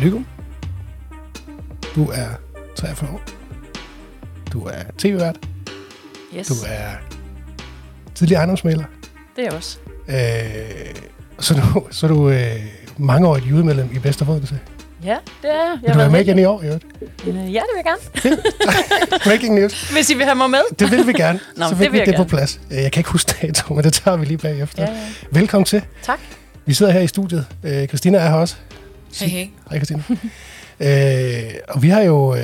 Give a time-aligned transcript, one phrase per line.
[0.00, 0.26] Lykum.
[1.94, 2.26] Du er
[2.76, 3.20] 43 år.
[4.52, 5.36] Du er tv-vært.
[6.38, 6.82] Yes, Du er
[8.14, 8.84] tidligere ejendomsmaler.
[9.36, 9.78] det er jeg også.
[10.08, 10.14] Øh,
[11.38, 12.56] så er du, så er du øh,
[12.98, 14.58] mangeårigt judemedlem i Vesterfodelse.
[15.04, 15.78] Ja, det er jeg.
[15.82, 16.84] Vil du være med igen i år, i øvrigt?
[17.24, 17.34] igen?
[17.36, 18.36] Ja, det vil jeg gerne.
[19.24, 19.90] Breaking news.
[19.90, 20.60] Hvis I vil have mig med.
[20.78, 21.40] Det vil vi gerne.
[21.56, 22.28] Nå, så fik vil vi det på gerne.
[22.28, 22.60] plads.
[22.70, 24.82] Øh, Jeg kan ikke huske dato, men det tager vi lige bagefter.
[24.82, 24.98] Ja, ja.
[25.30, 25.82] Velkommen til.
[26.02, 26.18] Tak.
[26.66, 27.46] Vi sidder her i studiet.
[27.64, 28.56] Øh, Christina er her også.
[29.20, 29.46] Hey, hey.
[29.70, 30.02] Hej Christina.
[30.86, 32.42] øh, og vi har jo øh,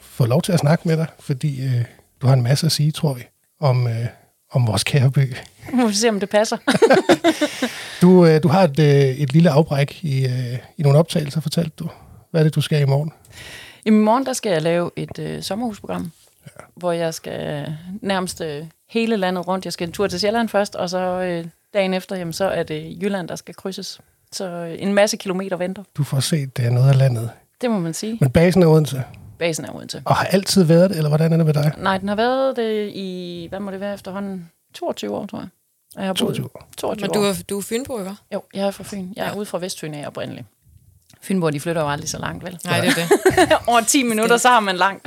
[0.00, 1.84] fået lov til at snakke med dig, fordi øh,
[2.22, 3.22] du har en masse at sige, tror vi,
[3.60, 4.06] om, øh,
[4.50, 5.34] om vores kære by.
[5.70, 6.56] Nu må vi se, om det passer.
[8.02, 11.72] Du, øh, du har et, øh, et lille afbræk i, øh, i nogle optagelser, fortalte
[11.78, 11.88] du.
[12.30, 13.12] Hvad er det, du skal i morgen?
[13.84, 16.12] I morgen der skal jeg lave et øh, sommerhusprogram,
[16.46, 16.64] ja.
[16.76, 17.68] hvor jeg skal øh,
[18.02, 19.64] nærmest øh, hele landet rundt.
[19.64, 21.44] Jeg skal en tur til Sjælland først, og så øh,
[21.74, 24.00] dagen efter, jamen, så er det Jylland, der skal krydses.
[24.32, 25.82] Så en masse kilometer venter.
[25.96, 27.30] Du får set, det er noget af landet.
[27.60, 28.18] Det må man sige.
[28.20, 29.02] Men basen er Odense,
[29.38, 30.02] Basen er Odense.
[30.04, 31.72] og har altid været det, eller hvordan er det med dig?
[31.78, 34.50] Nej, den har været det i, hvad må det være efterhånden?
[34.74, 35.48] 22 år, tror jeg.
[35.96, 36.68] Og jeg har boet 22 år.
[36.78, 38.14] 22 Men du er, du er fynbo, ikke?
[38.34, 39.08] Jo, jeg er fra Fyn.
[39.16, 39.36] Jeg er Ja.
[39.36, 40.46] ude fra Vestfyn af oprindeligt.
[41.22, 42.58] Fynborg, de flytter jo aldrig så langt, vel?
[42.64, 43.56] Nej, det er det.
[43.68, 45.06] Over 10 minutter, så har man langt.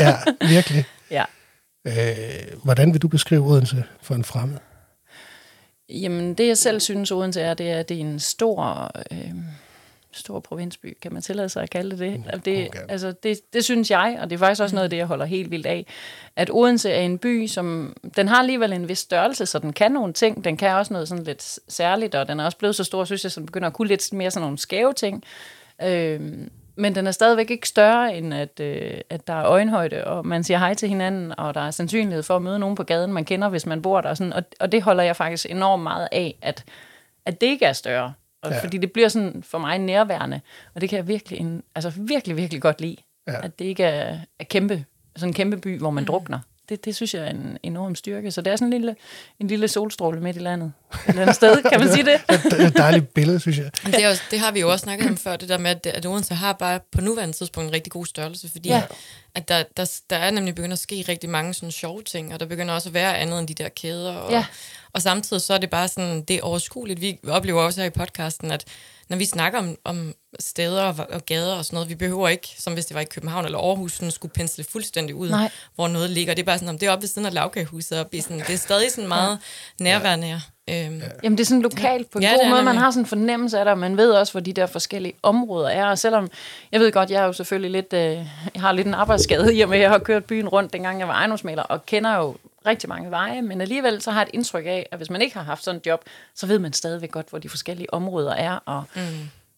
[0.00, 0.84] Ja, virkelig.
[1.10, 1.24] ja.
[1.86, 1.94] Øh,
[2.64, 4.58] hvordan vil du beskrive Odense for en fremmed?
[5.88, 9.34] Jamen, det jeg selv synes, Odense er, det er, at det er en stor, øh,
[10.12, 12.22] stor provinsby, kan man tillade sig at kalde det det.
[12.26, 12.80] Altså, det, okay.
[12.88, 15.24] altså, det, det synes jeg, og det er faktisk også noget af det, jeg holder
[15.24, 15.86] helt vildt af,
[16.36, 19.92] at Odense er en by, som, den har alligevel en vis størrelse, så den kan
[19.92, 22.84] nogle ting, den kan også noget sådan lidt særligt, og den er også blevet så
[22.84, 25.24] stor, synes jeg, så den begynder at kunne lidt mere sådan nogle skæve ting.
[25.82, 26.20] Øh,
[26.78, 30.44] men den er stadigvæk ikke større, end at, øh, at der er øjenhøjde, og man
[30.44, 33.24] siger hej til hinanden, og der er sandsynlighed for at møde nogen på gaden, man
[33.24, 34.08] kender, hvis man bor der.
[34.08, 36.64] Og, sådan, og, og det holder jeg faktisk enormt meget af, at,
[37.26, 38.12] at det ikke er større.
[38.42, 38.62] Og, Ja.
[38.62, 40.40] Fordi det bliver sådan for mig nærværende,
[40.74, 42.96] og det kan jeg virkelig, en, altså virkelig, virkelig godt lide.
[43.26, 43.32] Ja.
[43.32, 43.44] Ja.
[43.44, 44.84] At det ikke er, er kæmpe,
[45.16, 46.06] sådan en kæmpe by, hvor man mm.
[46.06, 46.38] drukner.
[46.68, 48.30] Det, det synes jeg er en enorm styrke.
[48.30, 48.96] Så det er sådan en lille,
[49.40, 50.72] en lille solstråle midt i landet.
[50.92, 52.20] Et eller andet sted, kan man sige det?
[52.50, 53.70] Det er et dejligt billede, synes jeg.
[53.86, 55.86] Det, er også, det har vi jo også snakket om før, det der med, at,
[55.86, 58.68] at Odense har bare på nuværende tidspunkt en rigtig god størrelse, fordi.
[58.68, 58.82] Ja.
[59.34, 62.40] at der, der, der er nemlig begyndt at ske rigtig mange sådan sjove ting, og
[62.40, 64.12] der begynder også at være andet end de der kæder.
[64.14, 64.44] Og, Ja.
[64.92, 67.00] og samtidig så er det bare sådan, det er overskueligt.
[67.00, 68.64] Vi oplever også her i podcasten, at
[69.08, 72.54] når vi snakker om, om steder og, og gader og sådan noget, vi behøver ikke,
[72.58, 75.50] som hvis det var i København eller Aarhus, sådan skulle pensle fuldstændig ud, Nej.
[75.74, 76.34] hvor noget ligger.
[76.34, 78.38] Det er bare sådan, om det er oppe ved siden af lavkagehuset, op i sådan,
[78.38, 79.38] det er stadig sådan meget
[79.80, 80.40] nærværende.
[80.70, 82.62] Øhm, Jamen, det er sådan lokalt på en Ja, ja, god måde.
[82.62, 85.14] Man har sådan en fornemmelse af det, og man ved også, hvor de der forskellige
[85.22, 85.86] områder er.
[85.86, 86.30] Og selvom,
[86.72, 88.00] jeg ved godt, jeg er jo selvfølgelig lidt, øh,
[88.54, 90.98] jeg har lidt en arbejdsskade i og med, at jeg har kørt byen rundt, dengang
[91.00, 92.36] jeg var ejendomsmaler, og kender jo
[92.68, 95.36] rigtig mange veje, men alligevel så har jeg et indtryk af, at hvis man ikke
[95.36, 98.58] har haft sådan et job, så ved man stadigvæk godt, hvor de forskellige områder er.
[98.66, 99.02] Og, mm.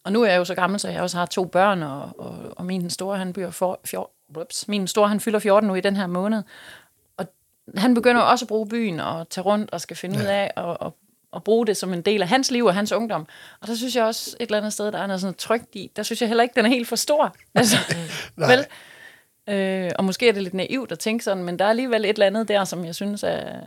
[0.03, 2.37] og nu er jeg jo så gammel, så jeg også har to børn, og, og,
[2.57, 5.81] og min store, han bliver for, fjor, ups, min store, han fylder 14 nu i
[5.81, 6.43] den her måned.
[7.17, 7.27] Og
[7.77, 10.23] han begynder også at bruge byen og tage rundt og skal finde ja.
[10.23, 10.97] ud af og, og,
[11.31, 13.27] og bruge det som en del af hans liv og hans ungdom.
[13.61, 15.91] Og der synes jeg også et eller andet sted, der er noget sådan trygt i.
[15.95, 17.35] Der synes jeg heller ikke, den er helt for stor.
[17.55, 17.77] Altså,
[18.35, 18.55] Nej.
[18.55, 18.65] vel?
[19.51, 22.09] Øh, og måske er det lidt naivt at tænke sådan, men der er alligevel et
[22.09, 23.59] eller andet der, som jeg synes er,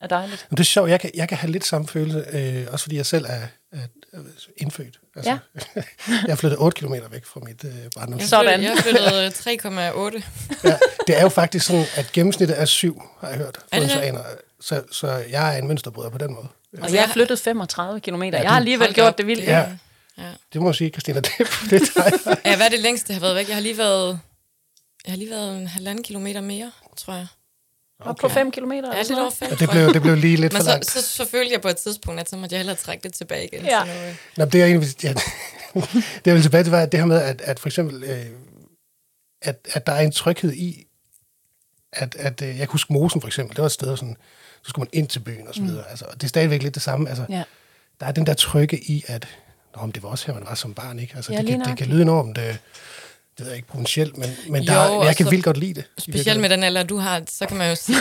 [0.00, 0.46] er dejligt.
[0.50, 2.96] Men det er sjovt, jeg kan, jeg kan have lidt samme følelse, øh, også fordi
[2.96, 3.30] jeg selv er,
[3.72, 3.78] er,
[4.12, 4.18] er
[4.56, 5.00] indfødt.
[5.16, 5.38] Altså, Ja.
[6.26, 8.20] jeg er flyttet 8 km væk fra mit øh, barndoms.
[8.20, 8.62] jeg, Sådan.
[8.62, 10.22] jeg flyttede 3,8.
[10.64, 13.58] Ja, det er jo faktisk sådan, at gennemsnittet er 7, har jeg hørt.
[13.72, 13.96] Er det det?
[13.96, 14.20] Odenseaner.
[14.60, 16.46] Så, så jeg er en mønsterbryder på den måde.
[16.82, 18.22] Og jeg har flyttet 35 km.
[18.22, 19.40] Jeg har alligevel gjort op, det vildt.
[19.42, 19.66] det- Ja,
[20.18, 20.24] Ja.
[20.52, 21.20] det må jeg sige, Christina.
[21.20, 21.32] Det,
[21.70, 22.36] det er dig.
[22.44, 23.48] Ja, hvad er det længste, jeg har været væk?
[23.48, 24.20] Jeg har lige været,
[25.10, 27.26] jeg har lige været en halvanden kilometer mere, tror jeg.
[28.00, 28.72] Og på 5 km.
[28.72, 30.90] Ja, lidt over fem, Og det blev, det blev lige lidt Men for så, langt.
[30.90, 33.44] så, så følte jeg på et tidspunkt, at så måtte jeg hellere trække det tilbage
[33.44, 33.64] igen.
[33.64, 33.80] Ja.
[33.80, 35.12] Så nu, øh, Nå, det er egentlig, ja,
[35.74, 38.26] det jeg vil tilbage til, var at det her med, at, at for eksempel, øh,
[39.42, 40.86] at, at der er en tryghed i,
[41.92, 44.16] at, at øh, jeg kan huske Mosen for eksempel, det var et sted, sådan,
[44.62, 45.82] så skulle man ind til byen og så videre.
[45.82, 45.90] Mm.
[45.90, 47.08] Altså, og det er stadigvæk lidt det samme.
[47.08, 47.42] Altså, Ja.
[48.00, 49.28] Der er den der trygge i, at
[49.76, 51.12] Nå, men det var også her, man var som barn, ikke?
[51.16, 52.56] Altså, Ja, det, kan, det kan lyde enormt, øh,
[53.40, 55.56] det ved jeg ikke, provincielt, men, men der, Jo, er- jeg kan så- vildt godt
[55.56, 55.84] lide det.
[55.98, 57.96] specielt med den alder, du har, så kan man jo sige,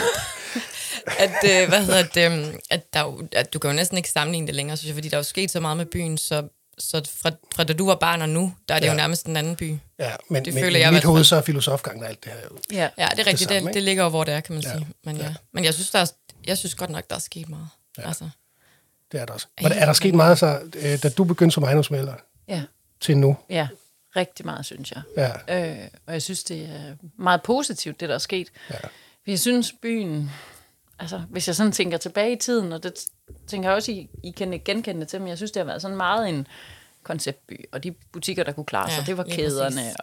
[1.19, 4.09] at, øh, hvad hedder det, øhm, at, der, jo- at du kan jo næsten ikke
[4.09, 6.47] sammenligne det længere, synes jeg, fordi der er jo sket så meget med byen, så,
[6.79, 8.91] så fra, fra da du var barn og nu, der er det Ja.
[8.91, 9.77] jo nærmest en anden by.
[9.99, 12.31] Ja, men, det men føler i jeg mit hoved, så er filosofgangen og alt det
[12.31, 12.57] her jo.
[12.77, 12.89] Ja.
[12.97, 13.49] Ja, det er rigtigt.
[13.49, 14.71] Det, det ligger jo, hvor det er, kan man Ja.
[14.71, 14.87] sige.
[15.05, 15.23] Men, ja.
[15.23, 15.33] Ja.
[15.53, 16.05] Men jeg synes, der er,
[16.47, 17.67] jeg synes godt nok, der er sket meget.
[17.97, 18.07] Ja.
[18.07, 18.29] Altså,
[19.11, 19.47] Det er det også.
[19.61, 22.13] Hvordan, er der sket meget så, øh, da du begyndte som ejendomsmælder
[22.47, 22.61] ja.
[23.01, 23.37] til nu?
[23.49, 23.67] Ja,
[24.15, 25.01] rigtig meget, synes jeg.
[25.47, 28.47] Ja, Øh, og jeg synes, det er meget positivt, det der er sket.
[28.69, 28.75] ja.
[29.27, 30.31] Jeg synes, byen...
[30.99, 32.93] Altså, hvis jeg sådan tænker tilbage i tiden, og det
[33.47, 35.81] tænker jeg også, I, I kan genkende det til, men jeg synes, det har været
[35.81, 36.47] sådan meget en,
[37.03, 39.95] konceptby, og de butikker, der kunne klare sig, Ja, det var kæderne, præcis.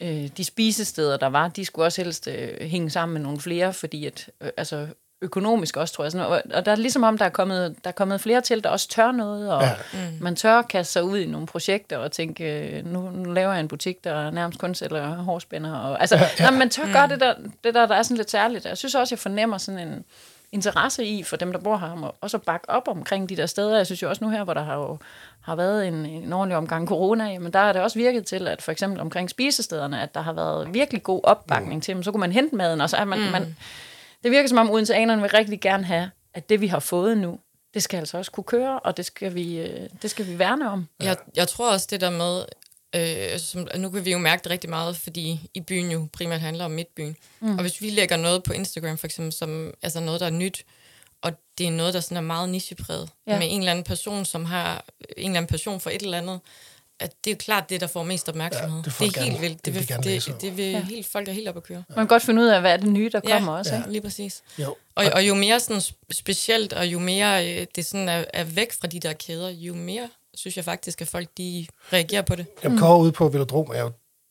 [0.00, 3.40] og øh, de spisesteder, der var, de skulle også helst øh, hænge sammen med nogle
[3.40, 4.88] flere, fordi at, øh, altså
[5.22, 6.12] økonomisk også, tror jeg.
[6.12, 8.64] Sådan, og, og der er ligesom om, der er, kommet, der er kommet flere til,
[8.64, 9.72] der også tør noget, og Ja.
[9.92, 9.98] mm.
[10.20, 13.52] man tør at kaste sig ud i nogle projekter og tænke, øh, nu, nu laver
[13.52, 15.74] jeg en butik, der nærmest kun sælger hårspænder.
[15.74, 16.50] Og, altså, ja, ja.
[16.50, 16.92] Nej, man tør mm.
[16.92, 17.34] gøre det der,
[17.64, 18.64] det der, der er sådan lidt særligt.
[18.64, 20.04] Jeg synes også, jeg fornemmer sådan en
[20.52, 23.36] interesse i for dem, der bor her, om at også at bakke op omkring de
[23.36, 23.76] der steder.
[23.76, 24.98] Jeg synes jo også nu her, hvor der har jo
[25.40, 28.62] har været en, en ordentlig omgang corona, jamen der er det også virket til, at
[28.62, 31.80] for eksempel omkring spisestederne, at der har været virkelig god opbakning mm.
[31.80, 32.02] til dem.
[32.02, 33.24] Så kunne man hente maden, og så er man, mm.
[33.24, 33.56] man
[34.22, 37.38] det virker som om Odenseanerne vil rigtig gerne have, at det vi har fået nu,
[37.74, 40.70] det skal altså også kunne køre, og det skal vi, øh, det skal vi værne
[40.70, 40.88] om.
[41.00, 42.44] Jeg, jeg tror også det der med,
[42.96, 46.40] øh, som, nu kan vi jo mærke det rigtig meget, fordi i byen jo primært
[46.40, 47.16] handler om midtbyen.
[47.40, 47.54] Mm.
[47.54, 50.64] Og hvis vi lægger noget på Instagram for eksempel, som altså noget, der er nyt,
[51.22, 53.32] og det er noget, der sådan er meget nichepræget, Ja.
[53.32, 53.38] ja.
[53.38, 54.84] med en eller anden person, som har
[55.16, 56.40] en eller anden passion for et eller andet,
[57.00, 58.76] at det er jo klart det, der får mest opmærksomhed.
[58.78, 59.56] Ja, det det, det er gerne- helt vildt.
[59.64, 60.02] det Det, vil om.
[60.02, 60.80] det, det vil Ja.
[60.80, 61.82] helt, folk er helt op at køre.
[61.88, 63.72] Man kan godt finde ud af, hvad er det nye, der kommer også.
[63.74, 63.90] ja, Ikke?
[63.92, 64.42] lige præcis.
[64.58, 64.76] Jo.
[64.94, 68.44] Og, og jo mere sådan sp- specielt, og jo mere øh, det sådan er, er
[68.44, 72.34] væk fra de der kæder, jo mere synes jeg faktisk, at folk de reagerer på
[72.36, 72.46] det.
[72.64, 73.90] Jamen, Kåre ude på Velodrom er jo,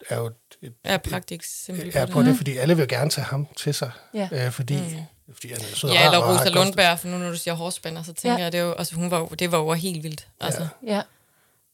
[0.09, 0.25] er jo
[0.61, 2.27] et, Er praktisk eksempel er på det.
[2.27, 3.91] det, fordi alle vil gerne tage ham til sig.
[4.13, 4.29] Ja.
[4.31, 5.33] Øh, fordi, mm.
[5.33, 8.03] fordi han er sød og Ja, eller Rosa Lundberg, for nu når du siger hårspænder,
[8.03, 8.37] så tænker Ja.
[8.37, 8.43] ja.
[8.43, 10.27] jeg, det, er jo, altså, hun var, det var jo helt vildt.
[10.41, 10.95] Altså, ja.
[10.95, 11.01] Ja.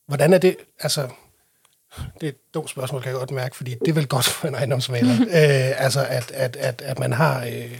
[0.07, 1.07] Hvordan er det, altså,
[2.21, 4.47] det er et dumt spørgsmål, kan jeg godt mærke, fordi det er vel godt for
[4.47, 5.13] en ejendomsmaler.
[5.39, 7.79] øh, altså, at, at, at, at man har øh,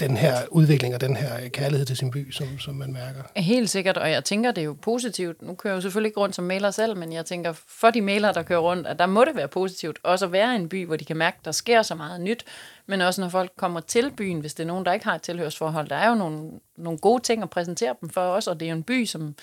[0.00, 3.22] den her udvikling og den her kærlighed til sin by, som, som man mærker.
[3.36, 5.42] Helt sikkert, og jeg tænker, det er jo positivt.
[5.42, 8.00] Nu kører jeg jo selvfølgelig ikke rundt som maler selv, men jeg tænker, for de
[8.00, 10.68] malere, der kører rundt, at der må det være positivt også at være i en
[10.68, 12.44] by, hvor de kan mærke, at der sker så meget nyt,
[12.86, 15.22] men også når folk kommer til byen, hvis det er nogen, der ikke har et
[15.22, 15.88] tilhørsforhold.
[15.88, 18.70] Der er jo nogle, nogle gode ting at præsentere dem for os, og det er
[18.70, 19.34] jo en by, som,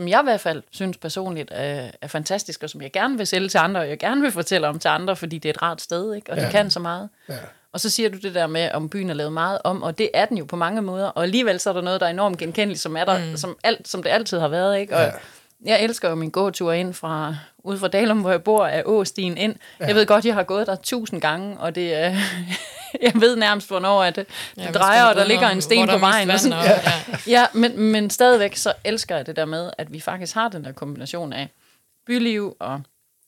[0.00, 3.26] som jeg i hvert fald synes personligt er, er fantastisk, og som jeg gerne vil
[3.26, 5.62] sælge til andre, og jeg gerne vil fortælle om til andre, fordi det er et
[5.62, 6.30] rart sted, ikke?
[6.30, 6.50] og det Ja.
[6.50, 7.08] kan så meget.
[7.28, 7.34] Ja.
[7.72, 10.10] Og så siger du det der med, om byen er lavet meget om, og det
[10.14, 11.06] er den jo på mange måder.
[11.06, 13.36] Og alligevel så er der noget, der er enormt genkendeligt, som, er der, mm.
[13.36, 14.78] som, alt, som det altid har været.
[14.78, 14.96] Ikke?
[14.96, 15.10] Og Ja.
[15.64, 19.36] Jeg elsker jo min gåtur ind fra, ude fra Dalum, hvor jeg bor, af Åstien
[19.38, 19.54] ind.
[19.80, 19.86] Ja.
[19.86, 22.16] Jeg ved godt, jeg har gået der tusind gange, og det er,
[23.02, 24.26] jeg ved nærmest, hvornår at det,
[24.56, 26.30] det Ja, drejer, og der ligger en sten på vejen.
[26.30, 26.92] Og sådan, og, ja.
[27.26, 30.64] Ja, men, men stadigvæk så elsker jeg det der med, at vi faktisk har den
[30.64, 31.48] der kombination af
[32.06, 32.80] byliv og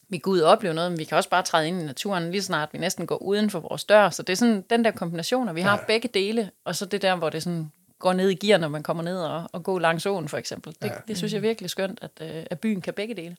[0.09, 2.31] vi går ud og oplever noget, men vi kan også bare træde ind i naturen,
[2.31, 4.11] lige så snart vi næsten går uden for vores dør.
[4.11, 5.85] Så det er sådan den der kombination, og vi har Ja.
[5.87, 8.83] begge dele, og så det der, hvor det sådan går ned i gear, når man
[8.83, 10.75] kommer ned og, og går langs åen, for eksempel.
[10.83, 10.95] Det, Ja.
[11.09, 13.37] det synes jeg er virkelig skønt, at, øh, at byen kan begge dele.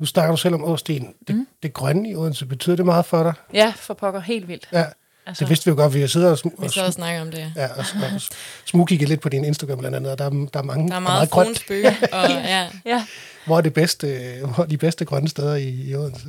[0.00, 1.14] Nu snakker du selv om Åsten.
[1.28, 1.46] Det, mm.
[1.62, 3.32] det grønne i Odense, betyder det meget for dig?
[3.54, 4.68] Ja, for pokker helt vildt.
[4.72, 4.84] Ja,
[5.26, 5.94] Altså, det vidste vi jo godt.
[5.94, 7.52] Vi har siddet og, sm- Vi og, sad og snakkede om det, ja.
[7.56, 7.78] ja, og,
[8.14, 8.20] og
[8.64, 11.00] smugkigget lidt på din Instagram blandt andet, og der er, der er mange Der er
[11.00, 11.46] meget grønt.
[11.46, 13.06] bruns bøge, og ja, Ja,
[13.46, 16.26] Hvor er, det bedste, hvor er de bedste grønne steder i, i Odense?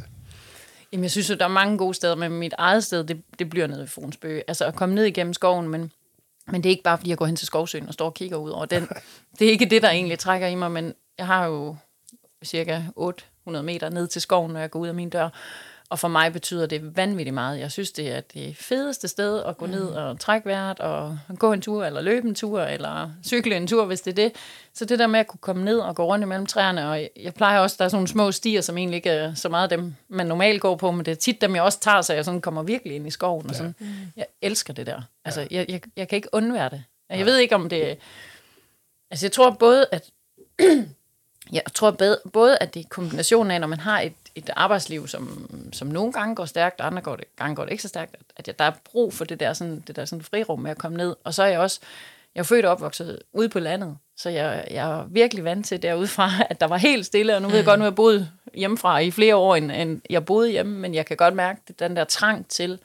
[0.91, 3.49] Jamen, jeg synes jo, der er mange gode steder, men mit eget sted, det, det
[3.49, 4.39] bliver nede ved Fonsbø.
[4.47, 5.91] Altså at komme ned igennem skoven, men,
[6.51, 8.37] men det er ikke bare, fordi jeg går hen til skovsøen og står og kigger
[8.37, 8.87] ud over den.
[9.39, 11.75] Det er ikke det, der egentlig trækker i mig, men jeg har jo
[12.43, 15.29] cirka 800 meter ned til skoven, når jeg går ud af min dør.
[15.91, 17.59] Og for mig betyder det vanvittigt meget.
[17.59, 21.53] Jeg synes, det er det fedeste sted at gå ned og trække vejret, og gå
[21.53, 24.31] en tur, eller løbe en tur, eller cykle en tur, hvis det er det.
[24.73, 27.33] Så det der med at kunne komme ned og gå rundt imellem træerne, og jeg
[27.33, 29.95] plejer også, der er sådan nogle små stier, som egentlig ikke er så meget dem,
[30.07, 32.41] man normalt går på, men det er tit dem, jeg også tager, så jeg sådan
[32.41, 33.49] kommer virkelig ind i skoven.
[33.49, 33.75] Og sådan.
[34.15, 35.01] Jeg elsker det der.
[35.25, 36.83] Altså, jeg, jeg, jeg kan ikke undvære det.
[37.09, 37.97] Jeg ved ikke, om det...
[39.11, 40.09] Altså, jeg tror både, at
[41.53, 41.97] jeg tror
[42.33, 46.13] både, at det er kombinationen af, når man har et, et arbejdsliv, som, som nogle
[46.13, 48.59] gange går stærkt, og andre går det, gange går det ikke så stærkt, at, jeg,
[48.59, 51.15] der er brug for det der, sådan, det der sådan frirum med at komme ned.
[51.23, 51.79] Og så er jeg også,
[52.35, 55.81] jeg er født og opvokset ude på landet, så jeg, jeg er virkelig vant til
[55.81, 58.31] derudfra, at der var helt stille, og nu ved jeg godt, nu har jeg boet
[58.53, 61.79] hjemmefra i flere år, end, end jeg boede hjemme, men jeg kan godt mærke det,
[61.79, 62.79] den der trang til,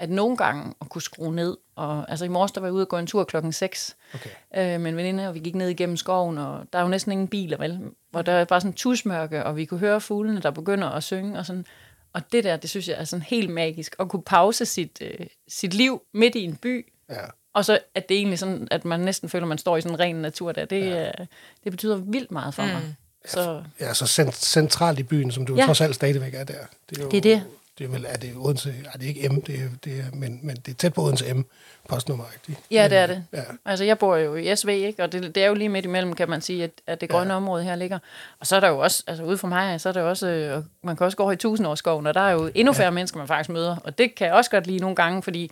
[0.00, 1.56] at nogle gange at kunne skrue ned.
[1.76, 4.30] Og, altså i morges, der var jeg ude og gå en tur klokken 6 Okay.
[4.56, 7.12] øh, med en veninde, og vi gik ned igennem skoven, og der er jo næsten
[7.12, 7.80] ingen biler, vel?
[8.10, 11.38] Hvor der er bare sådan tusmørke, og vi kunne høre fuglene, der begynder at synge,
[11.38, 11.66] og sådan.
[12.12, 15.26] Og det der, det synes jeg er sådan helt magisk, at kunne pause sit, øh,
[15.48, 17.14] sit liv midt i en by, Ja.
[17.54, 19.94] og så at det egentlig sådan, at man næsten føler, at man står i sådan
[19.94, 21.10] en ren natur der, det, ja.
[21.64, 22.68] det betyder vildt meget for mm.
[22.68, 22.94] mig.
[23.28, 25.54] Så ja, så cent- centralt i byen, som du.
[25.56, 25.64] Ja.
[25.66, 26.54] trods alt stadigvæk er der.
[26.90, 27.42] Det er, jo, Det er det.
[27.80, 30.40] Det er vel, er det Odense, er det ikke M, det er, det er, men,
[30.42, 31.44] men det er tæt på Odense M,
[31.88, 32.60] postnummer, ikke?
[32.70, 33.24] Ja, det er det.
[33.32, 33.42] Ja.
[33.64, 35.02] Altså, jeg bor jo i SV, ikke?
[35.02, 37.32] og det, det er jo lige midt imellem, kan man sige, at, at det grønne
[37.32, 37.36] ja.
[37.36, 37.98] område her ligger.
[38.40, 40.62] Og så er der jo også, altså ude for mig, så er der også, øh,
[40.82, 42.90] man kan også gå over i tusindårsskoven, og der er jo endnu færre ja.
[42.90, 43.76] mennesker, man faktisk møder.
[43.84, 45.50] Og det kan jeg også godt lide nogle gange, fordi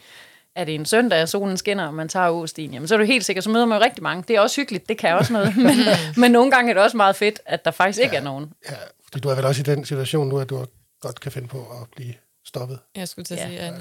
[0.57, 3.05] er det en søndag, og solen skinner, og man tager åstien, jamen så er du
[3.05, 4.25] helt sikkert, så møder man jo rigtig mange.
[4.29, 5.57] Det er også hyggeligt, det kan også noget.
[5.67, 5.77] Men,
[6.17, 8.53] men nogle gange er det også meget fedt, at der faktisk ikke er nogen.
[8.71, 8.75] Ja,
[9.13, 10.65] fordi du er vel også i den situation nu, at du
[11.01, 12.15] godt kan finde på at blive
[12.47, 12.79] stoppet.
[12.95, 13.47] Jeg skulle til at Ja.
[13.49, 13.75] sige, at...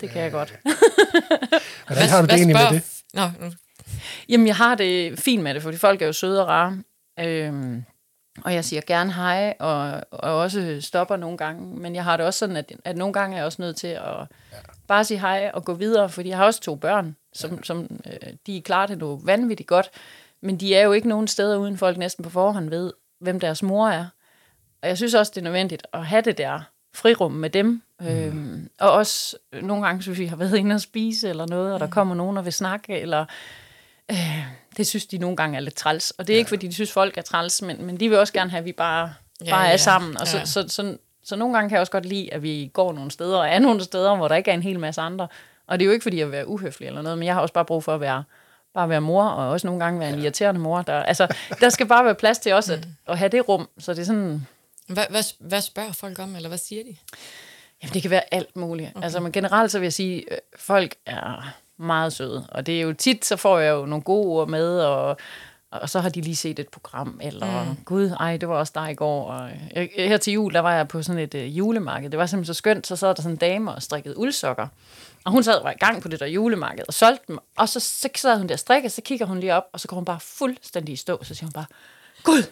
[0.00, 0.54] Det kan jeg godt.
[1.86, 3.02] Hvordan har du det egentlig med det?
[3.14, 3.52] Nå, nu.
[4.28, 6.82] Jamen, jeg har det fint med det, fordi folk er jo søde og rare.
[7.20, 7.84] Øhm,
[8.44, 11.76] og jeg siger gerne hej, og, og også stopper nogle gange.
[11.76, 13.86] Men jeg har det også sådan, at, at nogle gange er jeg også nødt til
[13.86, 14.02] at
[14.52, 14.58] ja.
[14.88, 17.58] bare sige hej og gå videre, fordi jeg har også to børn, som, ja.
[17.62, 19.90] som øh, de klarer det nu vanvittigt godt.
[20.42, 23.62] Men de er jo ikke nogen steder, uden folk næsten på forhånd ved, hvem deres
[23.62, 24.06] mor er.
[24.82, 26.60] Og jeg synes også, det er nødvendigt at have det der
[26.94, 27.82] frirum med dem.
[28.00, 28.06] Mm.
[28.06, 31.74] Øhm, og også øh, nogle gange, synes vi har været inde og spise eller noget,
[31.74, 33.24] og der kommer nogen og vil snakke, eller
[34.10, 34.44] øh,
[34.76, 36.10] det synes de nogle gange er lidt træls.
[36.10, 36.38] Og det er ja.
[36.38, 38.64] ikke, fordi de synes, folk er træls, men, men de vil også gerne have, at
[38.64, 39.12] vi bare,
[39.44, 39.76] Ja, bare er ja.
[39.76, 40.20] sammen.
[40.20, 40.44] Og så, Ja.
[40.44, 43.10] så, så, så, så nogle gange kan jeg også godt lide, at vi går nogle
[43.10, 45.28] steder, og er nogle steder, hvor der ikke er en hel masse andre.
[45.66, 47.40] Og det er jo ikke, fordi jeg vil være uhøflig eller noget, men jeg har
[47.40, 48.24] også bare brug for at være
[48.74, 50.82] bare være mor, og også nogle gange være en irriterende mor.
[50.82, 51.26] Der, altså,
[51.60, 53.68] der skal bare være plads til os at, at have det rum.
[53.78, 54.46] Så det er sådan,
[54.90, 56.96] Hvad, hvad, hvad spørger folk om, eller hvad siger de?
[57.82, 58.90] Jamen, det kan være alt muligt.
[58.94, 59.04] Okay.
[59.04, 62.46] Altså, men generelt så vil jeg sige, at folk er meget søde.
[62.48, 65.16] Og det er jo tit, så får jeg jo nogle gode ord med, og,
[65.70, 67.76] og så har de lige set et program, eller mm.
[67.84, 69.24] gud, ej, det var også dig i går.
[69.24, 72.10] Og jeg, her til jul, der var jeg på sådan et uh, julemarked.
[72.10, 74.66] Det var simpelthen så skønt, så sad der sådan en dame og strikkede uldsokker.
[75.24, 77.38] Og hun sad og var i gang på det der julemarked og solgte dem.
[77.56, 79.88] Og så, så sad hun der og strikkede, så kigger hun lige op, og så
[79.88, 81.24] går hun bare fuldstændig i stå.
[81.24, 81.66] Så siger hun bare,
[82.22, 82.42] Gud,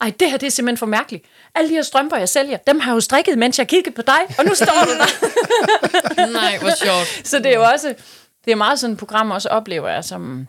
[0.00, 1.24] ej, det her det er simpelthen for mærkeligt.
[1.54, 4.02] Alle de her strømper, jeg sælger, dem har jeg jo strikket, mens jeg kiggede på
[4.02, 6.32] dig, og nu står du der.
[6.40, 7.26] Nej, hvor sjovt.
[7.28, 7.94] Så det er jo også,
[8.44, 10.48] det er meget sådan et program, også oplever jeg, som,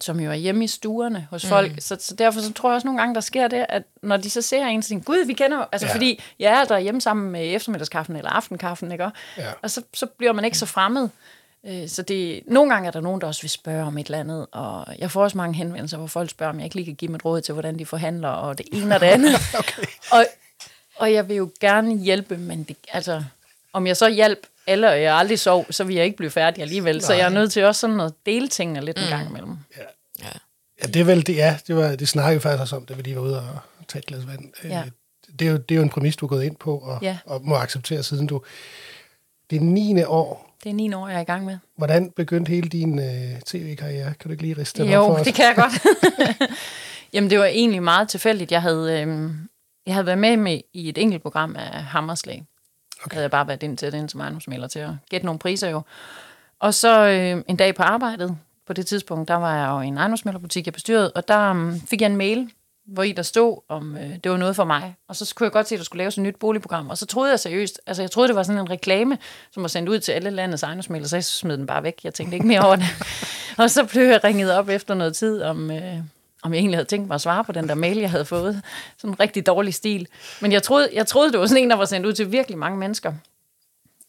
[0.00, 1.72] som jo er hjemme i stuerne hos folk.
[1.78, 4.30] Så, så derfor så tror jeg også nogle gange, der sker det, at når de
[4.30, 5.94] så ser en, så tænker gud, vi kender altså ja.
[5.94, 9.10] fordi jeg er der hjemme sammen med eftermiddagskaffen eller aftenkaffen, ikke?
[9.36, 9.52] Ja.
[9.62, 11.08] Og så, så bliver man ikke så fremmed.
[11.66, 14.18] Øh, Så det, nogle gange er der nogen, der også vil spørge om et eller
[14.20, 16.94] andet, og jeg får også mange henvendelser, hvor folk spørger, om jeg ikke lige kan
[16.94, 19.34] give et råd til, hvordan de forhandler, og det ene og det andet.
[19.58, 19.82] Okay.
[20.12, 20.26] og,
[20.96, 23.24] og jeg vil jo gerne hjælpe, men det, altså,
[23.72, 26.62] om jeg så hjælp alle, og jeg aldrig sov, så vil jeg ikke blive færdig
[26.62, 27.02] alligevel.
[27.02, 29.56] Så jeg er nødt til også sådan at dele tingene lidt en gang imellem.
[29.78, 29.82] Ja.
[30.82, 31.58] Ja, det er vel det, ja.
[31.66, 33.46] Det, var, det snakkede vi faktisk også om, da vi lige var ude og
[33.88, 34.44] tage et glas vand.
[34.64, 34.82] Øh, Ja.
[35.38, 37.18] Det, er jo, det er jo en præmis, du er gået ind på, og, Ja.
[37.26, 38.42] og må acceptere siden du...
[39.50, 40.02] Det er 9.
[40.04, 40.47] år.
[40.64, 41.58] Det er ni år, jeg er i gang med.
[41.76, 44.14] Hvordan begyndte hele din øh, tv-karriere?
[44.14, 45.26] Kan du ikke lige riste den op for Jo, os?
[45.26, 45.86] det kan jeg godt.
[47.12, 48.52] Jamen, det var egentlig meget tilfældigt.
[48.52, 49.48] Jeg havde, øhm,
[49.86, 52.44] jeg havde været med, med i et enkelt program af Hammerslag.
[53.04, 53.14] Okay.
[53.14, 55.82] Havde jeg bare været ind til det, som ejendomsmælder til at gætte nogle priser jo.
[56.60, 58.36] Og så øh, en dag på arbejdet,
[58.66, 61.80] på det tidspunkt, der var jeg jo i en ejendomsmælderbutik, jeg bestyrede, og der um,
[61.80, 62.50] fik jeg en mail,
[62.88, 64.96] hvor i der stod, om øh, det var noget for mig.
[65.08, 66.90] Og så kunne jeg godt se, at der skulle laves et nyt boligprogram.
[66.90, 69.18] Og så troede jeg seriøst, altså jeg troede, det var sådan en reklame,
[69.52, 72.00] som var sendt ud til alle landets ejendomsmælder, så jeg smed den bare væk.
[72.04, 72.86] Jeg tænkte ikke mere over det.
[73.58, 75.98] og så blev jeg ringet op efter noget tid, om, øh,
[76.42, 78.62] om jeg egentlig havde tænkt mig at svare på den der mail, jeg havde fået.
[78.98, 80.08] Sådan en rigtig dårlig stil.
[80.40, 82.58] Men jeg troede, jeg troede, det var sådan en, der var sendt ud til virkelig
[82.58, 83.12] mange mennesker.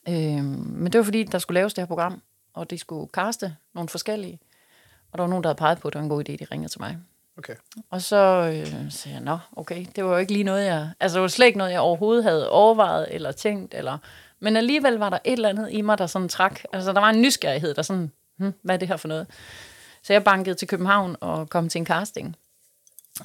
[0.07, 2.21] Øh, men det var fordi, der skulle laves det her program,
[2.53, 4.39] og de skulle kaste nogle forskellige.
[5.11, 6.45] Og der var nogen, der havde peget på, at det var en god idé, de
[6.51, 6.97] ringede til mig.
[7.39, 7.55] Okay.
[7.89, 8.15] Og så
[8.53, 10.89] øh, sagde jeg, nå, okay, det var jo ikke lige noget, jeg...
[10.99, 13.97] Altså, det var slet ikke noget, jeg overhovedet havde overvejet eller tænkt, eller...
[14.39, 16.59] Men alligevel var der et eller andet i mig, der sådan trak.
[16.73, 19.27] Altså, der var en nysgerrighed, der sådan, hm, hvad er det her for noget?
[20.03, 22.35] Så jeg bankede til København og kom til en casting.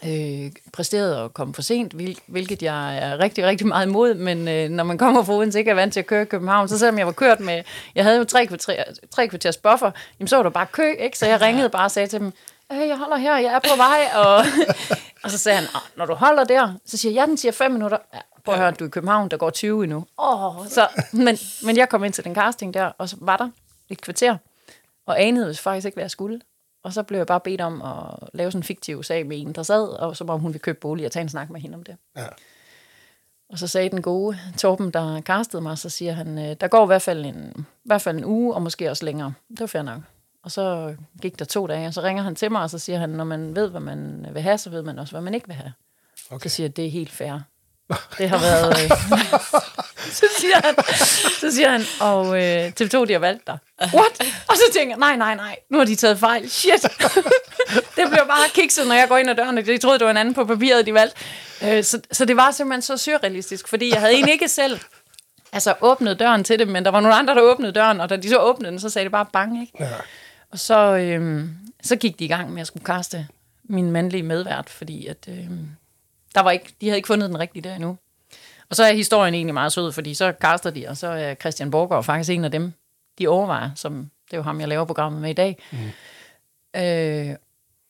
[0.04, 4.48] Øh, præsterede og kom for sent, hvil, hvilket jeg er rigtig, rigtig meget imod, men
[4.48, 6.78] øh, når man kommer fra Odense, ikke er vant til at køre i København, så
[6.78, 7.62] selvom jeg var kørt med,
[7.94, 11.18] jeg havde jo tre, kvarter, tre kvarters buffer, jamen så var der bare kø, ikke?
[11.18, 12.32] så jeg ringede bare og sagde til dem,
[12.82, 14.36] øh, jeg holder her, jeg er på vej, og,
[15.24, 17.52] og så sagde han, "Ah, når du holder der, så siger jeg, ja, den siger
[17.52, 20.06] fem minutter, ja, prøv at høre, du er i København, der går 20 endnu.
[20.16, 23.48] Oh, så, men, men jeg kom ind til den casting der, og så var der
[23.88, 24.36] et kvarter,
[25.06, 26.40] og anede faktisk ikke, hvad jeg skulle.
[26.84, 29.52] Og så blev jeg bare bedt om at lave sådan en fiktiv sag med en,
[29.52, 31.74] der sad, og så om hun ville købe bolig og tage en snak med hende
[31.74, 31.96] om det.
[32.16, 32.26] Ja.
[33.50, 36.84] Og så sagde den gode Torben, der kastede mig, så siger han, øh, der går
[36.84, 39.32] i hvert fald en, i hvert fald en uge, og måske også længere.
[39.50, 40.00] Det var fair nok.
[40.44, 42.98] Og så gik der to dage, og så ringer han til mig, og så siger
[42.98, 45.46] han, når man ved, hvad man vil have, så ved man også, hvad man ikke
[45.46, 45.72] vil have.
[46.30, 46.48] Okay.
[46.48, 47.38] Så siger jeg, det er helt fair.
[48.18, 48.68] Det har været...
[48.82, 48.90] Øh,
[50.20, 50.74] så, siger han,
[51.40, 53.58] så siger han, og øh, TV2, de har valgt dig.
[53.80, 54.34] What?
[54.48, 56.50] Og så tænker jeg, nej, nej, nej, nu har de taget fejl.
[56.50, 56.82] Shit.
[57.96, 60.10] det blev bare kikset, når jeg går ind ad døren, og de troede, det var
[60.10, 61.16] en anden på papiret, de valgte.
[61.64, 64.80] Øh, så, så det var simpelthen så surrealistisk, fordi jeg havde egentlig ikke selv
[65.52, 68.16] altså, åbnet døren til det, men der var nogle andre, der åbnede døren, og da
[68.16, 69.72] de så åbnede den, så sagde det bare bang, ikke?
[69.80, 69.88] Ja.
[70.54, 73.28] Og så, øhm, så gik de i gang med at skulle kaste
[73.64, 75.68] min mandlige medvært, fordi at, øhm,
[76.34, 77.96] der var ikke, de havde ikke fundet den rigtige der endnu.
[78.70, 81.70] Og så er historien egentlig meget sød, fordi så kaster de, og så er Christian
[81.70, 82.72] Borgård faktisk en af dem,
[83.18, 85.58] de overvejer som Det er jo ham, jeg laver programmet med i dag.
[85.72, 86.80] Mm.
[86.80, 87.36] Øh,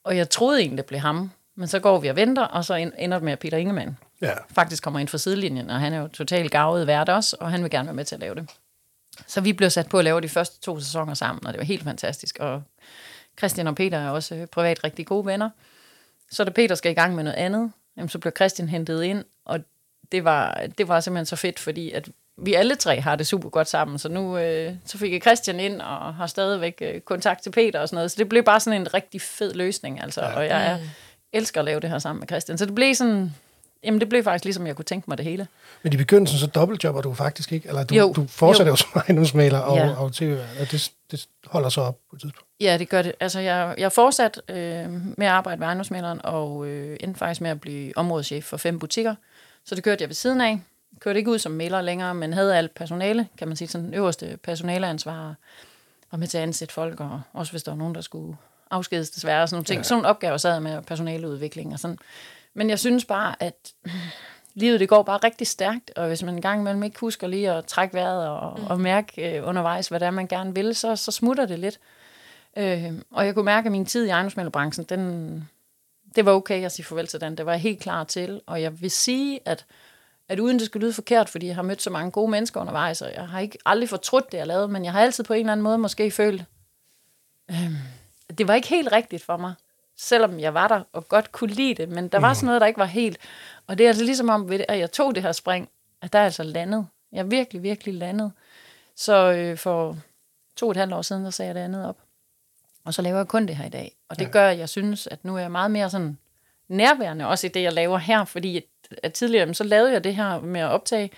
[0.03, 1.31] og jeg troede egentlig, det blev ham.
[1.55, 4.33] Men så går vi og venter, og så ender det med, at Peter Ingemann Ja.
[4.51, 7.63] faktisk kommer ind fra sidelinjen, og han er jo totalt gavet vært også, og han
[7.63, 8.49] vil gerne være med til at lave det.
[9.27, 11.65] Så vi blev sat på at lave de første to sæsoner sammen, og det var
[11.65, 12.37] helt fantastisk.
[12.39, 12.63] Og
[13.37, 15.49] Christian og Peter er også privat rigtig gode venner.
[16.31, 19.25] Så da Peter skal i gang med noget andet, jamen, så bliver Christian hentet ind,
[19.45, 19.59] og
[20.11, 23.49] det var, det var simpelthen så fedt, fordi at vi alle tre har det super
[23.49, 27.43] godt sammen, så nu øh, så fik jeg Christian ind og har stadigvæk øh, kontakt
[27.43, 30.21] til Peter og sådan noget, så det blev bare sådan en rigtig fed løsning, altså,
[30.21, 30.35] ja.
[30.35, 30.79] og jeg er,
[31.33, 33.35] elsker at lave det her sammen med Christian, så det blev sådan,
[33.85, 35.47] jamen det blev faktisk ligesom jeg kunne tænke mig det hele.
[35.83, 37.67] Men i begyndelsen så dobbeltjobber du faktisk ikke?
[37.67, 38.13] Eller du, Jo.
[38.15, 38.75] du fortsætter jo, Jo.
[38.75, 39.89] som ejendomsmaler og, Ja.
[39.97, 42.49] og tv og det, det holder så op på et tidspunkt.
[42.61, 43.11] Ja, det gør det.
[43.19, 44.55] Altså, jeg, jeg fortsat øh,
[45.17, 48.79] med at arbejde ved ejendomsmaleren, og øh, endte faktisk med at blive områdeschef for fem
[48.79, 49.15] butikker.
[49.65, 50.61] Så det kørte jeg ved siden af.
[50.99, 54.37] Kørte ikke ud som maler længere, men havde alt personale, kan man sige, sådan øverste
[54.43, 55.35] personaleansvar,
[56.11, 58.37] var med til at ansætte folk, og også hvis der var nogen, der skulle
[58.71, 59.79] afskedes desværre, og sådan nogle ting.
[59.79, 59.83] Ja.
[59.83, 61.97] Sådan nogle opgaver sad med personaleudvikling og sådan.
[62.55, 63.73] Men jeg synes bare, at
[64.53, 67.51] livet det går bare rigtig stærkt, og hvis man en gang imellem ikke husker lige
[67.51, 68.65] at trække vejret og, mm.
[68.65, 71.79] og mærke øh, undervejs, hvad det er, man gerne vil, så, så smutter det lidt.
[72.57, 75.49] Øh, og jeg kunne mærke, at min tid i ejendomsmælderbranchen, den,
[76.15, 77.37] det var okay at sige farvel til den.
[77.37, 78.41] Det var jeg helt klar til.
[78.45, 79.65] Og jeg vil sige, at,
[80.29, 83.01] at uden det skulle lyde forkert, fordi jeg har mødt så mange gode mennesker undervejs,
[83.01, 85.39] og jeg har ikke aldrig fortrudt det, jeg lavede, men jeg har altid på en
[85.39, 86.43] eller anden måde måske følt,
[87.51, 87.71] øh,
[88.37, 89.53] det var ikke helt rigtigt for mig.
[89.97, 92.67] Selvom jeg var der og godt kunne lide det, men der var sådan noget, der
[92.67, 93.17] ikke var helt.
[93.67, 95.69] Og det er altså ligesom om, at jeg tog det her spring,
[96.01, 96.87] at der er altså landet.
[97.11, 98.31] Jeg er virkelig, virkelig landet.
[98.95, 99.97] Så øh, for
[100.55, 101.97] to og et halvt år siden, der sagde jeg det andet op.
[102.85, 103.95] Og så laver jeg kun det her i dag.
[104.09, 104.29] Og det ja.
[104.29, 106.17] gør, at jeg synes, at nu er jeg meget mere sådan
[106.67, 108.25] nærværende, også i det, jeg laver her.
[108.25, 108.63] Fordi at,
[109.03, 111.11] at tidligere, så lavede jeg det her med at optage.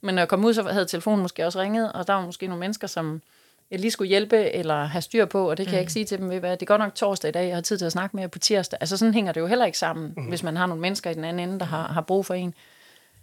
[0.00, 2.46] Men når jeg kom ud, så havde telefonen måske også ringet, og der var måske
[2.46, 3.22] nogle mennesker, som
[3.70, 5.74] jeg lige skulle hjælpe eller have styr på, og det kan mm.
[5.74, 7.56] jeg ikke sige til dem, ved hvad, det er godt nok torsdag i dag, jeg
[7.56, 8.78] har tid til at snakke med jer på tirsdag.
[8.80, 10.24] Altså sådan hænger det jo heller ikke sammen, mm.
[10.24, 12.54] hvis man har nogle mennesker i den anden ende, der har, har brug for en.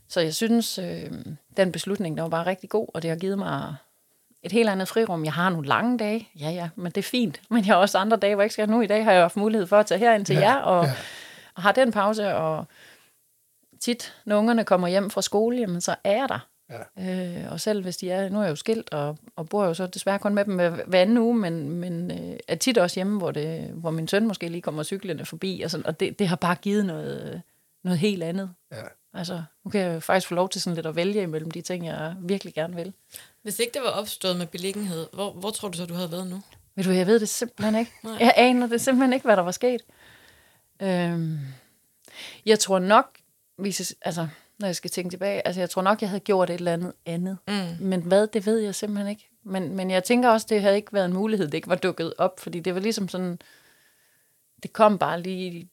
[0.08, 1.12] Så jeg synes, øh,
[1.58, 3.76] den beslutning, der var bare rigtig god, og det har givet mig
[4.44, 5.26] et helt andet frirum.
[5.26, 7.42] Jeg har nogle lange dage, ja ja, men det er fint.
[7.50, 8.70] Men jeg har også andre dage, hvor jeg ikke skal.
[8.70, 10.86] Nu i dag har jeg haft mulighed for at tage herind til Ja, jer, og,
[10.86, 10.94] ja.
[11.56, 12.66] og har den pause, og
[13.80, 16.48] tit, når ungerne kommer hjem fra skole, jamen, så er jeg der.
[16.70, 17.44] Ja.
[17.44, 19.74] Øh, og selv hvis de er, nu er jeg jo skilt, og, og bor jo
[19.74, 22.96] så desværre kun med dem hver, hver anden uge, men, men øh, er tit også
[22.96, 26.20] hjemme, hvor, det, hvor min søn måske lige kommer cyklende forbi, og, sådan, og det,
[26.20, 27.42] det har bare givet noget,
[27.84, 28.50] noget helt andet.
[28.72, 28.84] Ja.
[29.14, 31.86] Altså, nu kan jeg faktisk få lov til sådan lidt at vælge imellem de ting,
[31.86, 32.94] jeg virkelig gerne vil.
[33.42, 36.28] Hvis ikke det var opstået med beliggenhed, hvor, hvor tror du så, du havde været
[36.28, 36.42] nu?
[36.76, 37.92] Ved du, jeg ved det simpelthen ikke.
[38.04, 38.18] Nej.
[38.20, 39.82] Jeg aner det simpelthen ikke, hvad der var sket.
[40.82, 41.40] Øhm,
[42.46, 43.18] jeg tror nok,
[43.58, 44.28] hvis altså,
[44.60, 46.94] når jeg skal tænke tilbage, altså jeg tror nok, jeg havde gjort et eller andet
[47.06, 47.38] andet.
[47.48, 47.86] Mm.
[47.88, 49.30] Men hvad, det ved jeg simpelthen ikke.
[49.44, 52.14] Men, men jeg tænker også, det havde ikke været en mulighed, det ikke var dukket
[52.18, 53.40] op, fordi det var ligesom sådan,
[54.64, 55.70] det kom bare lige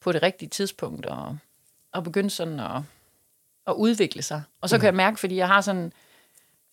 [0.00, 1.38] på det rigtige tidspunkt, og,
[1.92, 2.82] og begyndte sådan at,
[3.66, 4.42] at udvikle sig.
[4.60, 5.92] Og så kan jeg mærke, fordi jeg har sådan,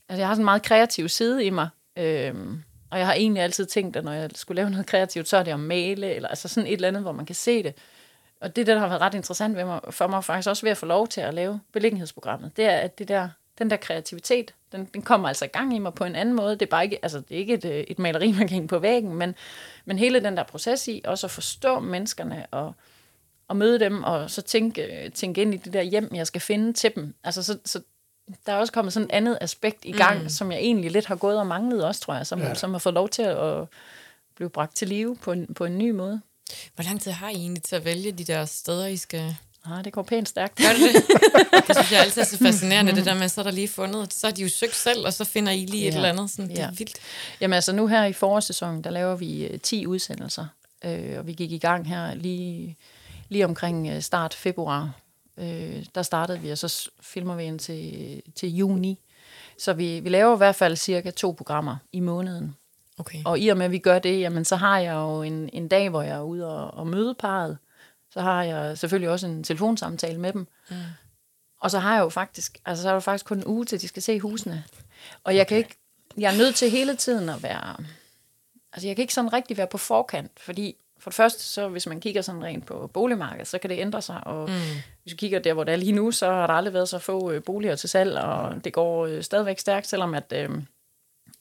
[0.10, 3.44] altså jeg har sådan en meget kreativ side i mig, øhm, og jeg har egentlig
[3.44, 6.30] altid tænkt, at når jeg skulle lave noget kreativt, så er det at male, eller
[6.30, 7.74] altså sådan et eller andet, hvor man kan se det.
[8.40, 10.78] Og det, der har været ret interessant ved mig, for mig faktisk også ved at
[10.78, 14.86] få lov til at lave beliggenhedsprogrammet, det er, at det der, den der kreativitet, den,
[14.94, 16.52] den kommer altså i gang i mig på en anden måde.
[16.52, 18.68] Det er bare ikke, altså, det er ikke et, øh, et maleri, man kan hænge
[18.68, 19.36] på væggen, men,
[19.86, 22.74] men hele den der proces i, også at forstå menneskerne og,
[23.48, 26.74] og møde dem, og så tænke, tænke ind i det der hjem, jeg skal finde
[26.74, 27.14] til dem.
[27.24, 27.82] Altså, så, så
[28.46, 30.30] der er også kommet sådan et andet aspekt i gang, mm.
[30.30, 32.54] som jeg egentlig lidt har gået og manglet også, tror jeg, som, ja.
[32.54, 33.66] som har fået lov til at
[34.36, 36.22] blive bragt til live på en, på en ny måde.
[36.76, 39.36] Hvor lang tid har I egentlig til at vælge de der steder, I skal...
[39.66, 40.56] Ah, det går pænt stærkt.
[40.58, 41.04] Gør det det?
[41.68, 44.14] det synes jeg altid er så fascinerende, det der med, så er der lige fundet,
[44.14, 45.96] så har de jo søgt selv, og så finder I lige et Ja.
[45.96, 46.32] eller andet.
[46.32, 46.70] Sådan, det er Ja.
[46.78, 46.98] vildt.
[47.42, 50.46] Jamen altså nu her i forårssæsonen, der laver vi øh, 10 udsendelser,
[50.86, 52.78] øh, og vi gik i gang her lige,
[53.30, 54.92] lige omkring øh, start februar.
[55.38, 59.00] Øh, der startede vi, og så filmer vi ind til, til juni.
[59.60, 62.56] Så vi, vi laver i hvert fald cirka to programmer i måneden.
[63.00, 63.20] Okay.
[63.26, 65.68] Og i og med, at vi gør det, jamen, så har jeg jo en, en
[65.68, 67.58] dag, hvor jeg er ude og, og møde parret.
[68.12, 70.48] Så har jeg selvfølgelig også en telefonsamtale med dem.
[70.70, 70.76] Mm.
[71.62, 73.82] Og så har jeg jo faktisk, altså så er der faktisk kun en uge til,
[73.82, 74.64] de skal se husene.
[75.24, 75.78] Og jeg kan ikke,
[76.18, 77.76] jeg er nødt til hele tiden at være,
[78.74, 81.88] altså jeg kan ikke sådan rigtig være på forkant, fordi for det første, så hvis
[81.88, 84.56] man kigger sådan rent på boligmarkedet, så kan det ændre sig, og mm.
[85.04, 87.00] hvis vi kigger der, hvor det er lige nu, så har der aldrig været så
[87.00, 90.50] få øh, boliger til salg, og det går øh, stadigvæk stærkt, selvom at, øh,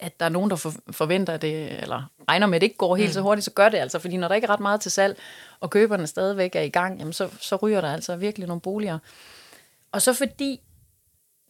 [0.01, 2.97] at der er nogen, der for, forventer det, eller regner med, at det ikke går
[2.97, 4.91] helt så hurtigt, så gør det altså, fordi når der ikke er ret meget til
[4.91, 5.19] salg,
[5.61, 8.99] og køberne stadigvæk er i gang, jamen så, så ryger der altså virkelig nogle boliger.
[9.93, 10.61] Og så fordi,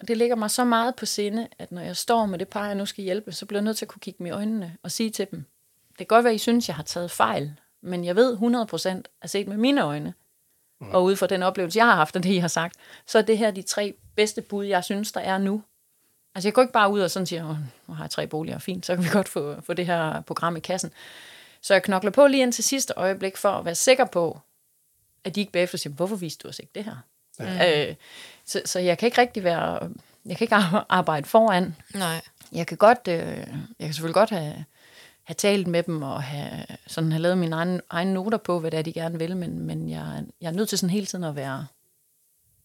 [0.01, 2.67] Og det ligger mig så meget på sinde, at når jeg står med det par,
[2.67, 4.77] jeg nu skal hjælpe, så bliver jeg nødt til at kunne kigge dem i øjnene
[4.83, 5.45] og sige til dem,
[5.89, 9.31] det kan godt være, I synes, jeg har taget fejl, men jeg ved 100% at
[9.31, 10.15] set med mine øjne,
[10.81, 10.91] mm.
[10.91, 13.23] og ud fra den oplevelse, jeg har haft, og det, I har sagt, så er
[13.23, 15.63] det her de tre bedste bud, jeg synes, der er nu.
[16.39, 18.87] Altså, jeg går ikke bare ud og sådan siger, nu har jeg tre boliger, fint,
[18.87, 20.91] så kan vi godt få, få det her program i kassen.
[21.61, 24.41] Så jeg knokler på lige ind til sidste øjeblik, for at være sikker på,
[25.25, 26.97] at de ikke bagefter siger, hvorfor viste du os ikke det her?
[27.41, 27.89] Ja.
[27.89, 27.95] Øh,
[28.45, 29.91] så, så jeg kan ikke rigtig være,
[30.27, 30.55] jeg kan ikke
[30.89, 31.77] arbejde foran.
[31.95, 32.21] Nej.
[32.53, 33.47] Jeg kan godt, øh, jeg
[33.79, 34.65] kan selvfølgelig godt have,
[35.23, 38.71] have talt med dem og have, sådan have lavet mine egne, egne noter på, hvad
[38.71, 41.25] det er, de gerne vil, men, men jeg, jeg er nødt til sådan hele tiden
[41.25, 41.67] at være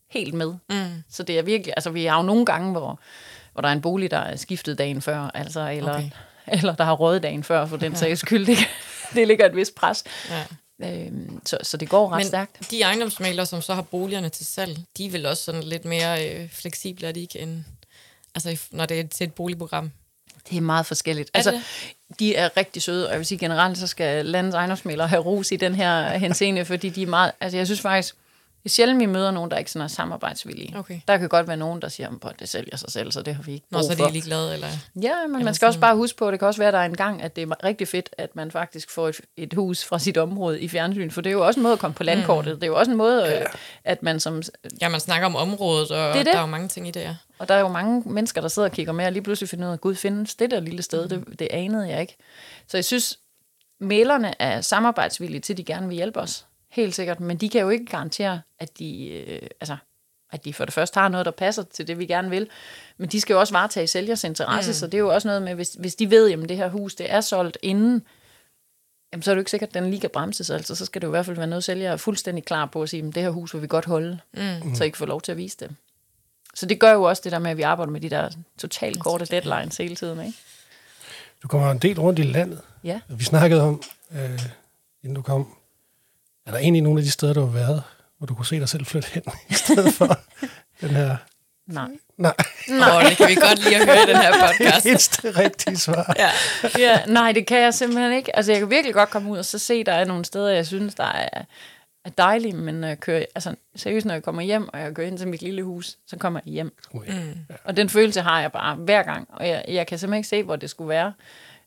[0.10, 0.54] helt med.
[0.70, 1.04] Mm.
[1.10, 3.00] Så det er virkelig, altså vi har jo nogle gange, hvor,
[3.54, 6.10] hvor der er en bolig, der er skiftet dagen før, altså, eller, Okay.
[6.60, 8.46] eller der har rådet dagen før, for den sags skyld.
[8.46, 8.58] Det,
[9.16, 10.04] det ligger et vist pres.
[10.30, 10.44] Ja.
[10.84, 12.72] Øhm, så, så det går ret Men stærkt.
[12.72, 16.30] de ejendomsmalere, som så har boligerne til salg, de er vel også sådan lidt mere
[16.30, 17.64] øh, fleksible, er de ikke, end,
[18.36, 19.92] altså, når det er til et boligprogram.
[20.50, 21.30] Det er meget forskelligt.
[21.34, 21.62] Er Altså, det?
[22.20, 25.52] de er rigtig søde, og jeg vil sige generelt, så skal landets ejendomsmælere have ros
[25.52, 28.16] i den her henseende, fordi de er meget, altså jeg synes faktisk,
[28.64, 30.78] det er sjældent, vi møder nogen, der ikke sådan er samarbejdsvillige.
[30.78, 31.00] Okay.
[31.08, 33.44] Der kan godt være nogen, der siger, at det sælger sig selv, så det har
[33.44, 34.68] vi ikke Nå, brug så er de ligeglade, eller?
[35.02, 36.74] Ja, men Eller man skal også bare huske på, at det kan også være, at
[36.74, 39.54] der er en gang, at det er rigtig fedt, at man faktisk får et, et
[39.54, 41.96] hus fra sit område i fjernsyn, for det er jo også en måde at komme
[41.96, 42.56] på landkortet.
[42.56, 43.44] Det er jo også en måde, ja.
[43.84, 44.42] at man som...
[44.82, 46.26] Ja, man snakker om området, og Det er det.
[46.26, 47.16] der er jo mange ting i det, ja.
[47.40, 49.66] Og der er jo mange mennesker, der sidder og kigger med, og lige pludselig finder
[49.66, 52.18] ud af, at Gud findes det der lille sted, det, det anede jeg ikke.
[52.68, 53.20] Så jeg synes,
[53.80, 56.46] mailerne er samarbejdsvillige til, de gerne vil hjælpe os.
[56.74, 59.78] Helt sikkert, men de kan jo ikke garantere, at de, øh, altså,
[60.32, 62.50] at de for det første har noget, der passer til det, vi gerne vil.
[62.98, 64.74] Men de skal jo også varetage sælgers interesse, mm.
[64.74, 66.96] så det er jo også noget med, hvis, hvis de ved, at det her hus
[66.96, 68.04] det er solgt inden,
[69.12, 70.50] jamen, så er det jo ikke sikkert, at den lige kan bremses.
[70.50, 72.82] Altså, så skal det jo i hvert fald være noget, sælger er fuldstændig klar på
[72.82, 74.76] at sige, at det her hus vil vi godt holde, mm.
[74.76, 75.76] så I kan få lov til at vise det.
[76.54, 79.00] Så det gør jo også det der med, at vi arbejder med de der totalt
[79.00, 80.26] korte deadlines hele tiden.
[80.26, 80.38] Ikke?
[81.44, 82.62] Du kommer en del rundt i landet.
[82.84, 83.00] Ja.
[83.10, 84.42] Vi snakkede om, øh,
[85.04, 85.58] inden du kom,
[86.46, 87.84] er der egentlig nogle af de steder, du har været,
[88.18, 90.20] hvor du kunne se dig selv flytte hen, i stedet for
[90.82, 91.18] den her...
[91.68, 91.88] Nej.
[92.18, 92.34] Nej,
[92.68, 94.86] Nå, det kan vi godt lide at høre den her podcast.
[94.90, 96.16] eneste rigtige svar.
[96.18, 96.30] Ja.
[96.78, 98.36] ja, nej, det kan jeg simpelthen ikke.
[98.36, 100.68] Altså, jeg kan virkelig godt komme ud og så se, der er nogle steder, jeg
[100.68, 101.42] synes, der er,
[102.06, 105.08] er dejlige, men når jeg kører, altså, seriøst, når jeg kommer hjem, og jeg kører
[105.08, 106.78] ind til mit lille hus, så kommer jeg hjem.
[106.94, 107.02] Mm.
[107.64, 110.44] Og den følelse har jeg bare hver gang, og jeg, jeg kan simpelthen ikke se,
[110.44, 111.14] hvor det skulle være.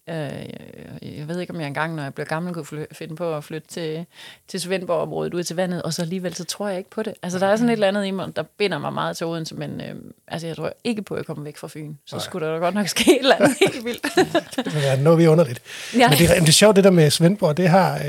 [0.09, 3.37] Øh, jeg ved ikke, om jeg engang, når jeg bliver gammel, kunne fly- finde på
[3.37, 4.07] at flytte til,
[4.49, 7.15] til Svendborg-området ud til vandet, og så alligevel, så tror jeg ikke på det.
[7.23, 9.55] Altså, der er sådan et eller andet i mig, der binder mig meget til Odense,
[9.55, 9.95] men øh,
[10.29, 11.95] altså, jeg tror ikke på, at jeg kommer væk fra Fyn.
[12.07, 14.03] Så skulle der da godt nok ske et eller andet helt vildt.
[14.65, 15.63] Det vil være noget, vi er underligt.
[15.95, 16.09] Ja.
[16.09, 17.95] Men det, er- det er sjovt, det der med Svendborg, det har...
[17.99, 18.03] Øh,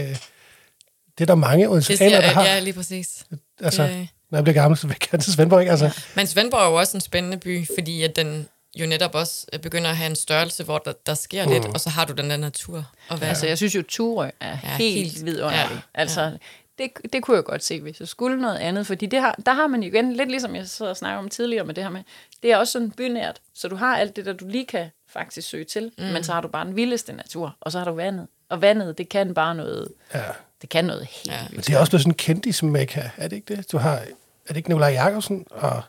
[1.17, 2.43] det er der mange odenseaner, der har.
[2.45, 3.25] ja, lige præcis.
[3.59, 5.71] altså, det- når jeg bliver gammel, så vil jeg gerne til Svendborg, ikke?
[5.71, 8.47] Altså, Men Svendborg er jo også en spændende by, fordi at den
[8.79, 11.51] jo netop også øh, begynder at have en størrelse, hvor der, der sker mm.
[11.51, 13.29] lidt, og så har du den der natur at være.
[13.29, 15.75] Altså, jeg synes jo, Turø er ja, helt, helt- vidunderlig.
[15.75, 16.37] ja, altså,
[16.77, 18.87] det, det kunne jeg godt se, hvis jeg skulle noget andet.
[18.87, 21.29] Fordi det har, der har man jo igen, lidt ligesom jeg så og snakker om
[21.29, 22.01] tidligere med det her med,
[22.43, 23.39] det er også sådan bynært.
[23.53, 26.03] Så du har alt det, der du lige kan faktisk søge til, mm.
[26.03, 28.27] men så har du bare den vildeste natur, og så har du vandet.
[28.49, 30.23] Og vandet, det kan bare noget, ja.
[30.61, 31.33] det kan noget helt Ja.
[31.33, 31.41] ja.
[31.41, 31.67] Men vildt.
[31.67, 33.71] det er også blevet sådan en kendis-mekka, er det ikke det?
[33.71, 34.03] Du har, er
[34.47, 35.81] det ikke Nikolaj Jakobsen og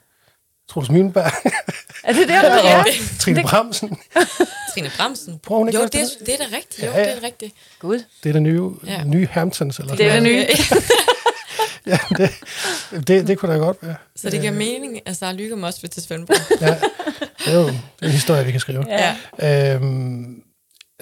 [0.71, 1.33] Troels Møllenberg
[2.05, 2.85] Er det der, der og er?
[3.21, 3.89] Trine Det- Bramsen?
[4.75, 4.91] Trine
[5.59, 6.01] hun ikke jo, det, det?
[6.01, 6.87] er- det er da rigtigt.
[6.87, 7.05] Jo, Ja, ja.
[7.09, 7.55] det er da rigtigt.
[7.79, 9.05] Gud, Det er det nye, Ja.
[9.05, 10.47] nye Hamptons, eller det er det nye.
[11.87, 12.31] Ja, det,
[13.09, 13.95] det, det kunne da godt være.
[14.17, 16.37] Så det giver mening, at Sara Lykke også vil til Svendborg.
[16.61, 16.79] Ja,
[17.45, 18.85] det er jo det er en historie, vi kan skrive.
[18.89, 19.17] Ja.
[19.39, 19.75] ja.
[19.75, 20.43] Øhm,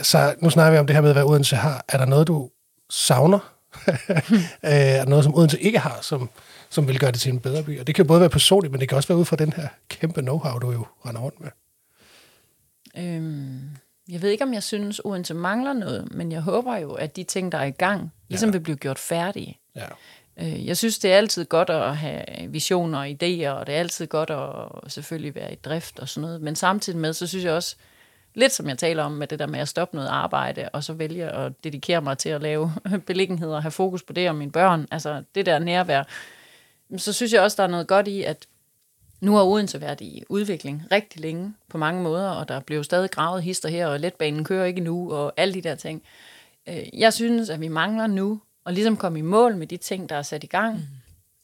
[0.03, 1.85] så nu snakker vi om det her med, hvad Odense har.
[1.89, 2.49] Er der noget, du
[2.91, 3.39] savner?
[3.89, 3.95] øh,
[4.63, 6.31] er der noget, som Odense ikke har, som,
[6.71, 7.81] som vil gøre det til en bedre by?
[7.81, 9.53] Og det kan jo både være personligt, men det kan også være ud fra den
[9.53, 11.51] her kæmpe know-how, du jo render rundt med.
[12.99, 13.61] Øhm,
[14.09, 17.25] jeg ved ikke, om jeg synes, Odense mangler noget, men jeg håber jo, at de
[17.25, 18.53] ting, der er i gang, ligesom ja.
[18.53, 19.59] vil blive gjort færdige.
[19.77, 19.87] Ja.
[20.37, 23.79] Øh, Jeg synes, det er altid godt at have visioner og idéer, og det er
[23.79, 26.41] altid godt at selvfølgelig være i drift og sådan noget.
[26.41, 27.77] Men samtidig med, så synes jeg også,
[28.35, 30.93] lidt som jeg taler om med det der med at stoppe noget arbejde, og så
[30.93, 32.73] vælge at dedikere mig til at lave
[33.07, 36.03] beliggenheder og have fokus på det og mine børn, altså det der nærvær,
[36.97, 38.47] så synes jeg også, der er noget godt i, at
[39.21, 43.11] nu har Odense været i udvikling rigtig længe på mange måder, og der blev stadig
[43.11, 46.03] gravet hister her, og letbanen kører ikke nu, og alle de der ting.
[46.69, 50.09] Øh, Jeg synes, at vi mangler nu at ligesom komme i mål med de ting,
[50.09, 50.83] der er sat i gang, mm.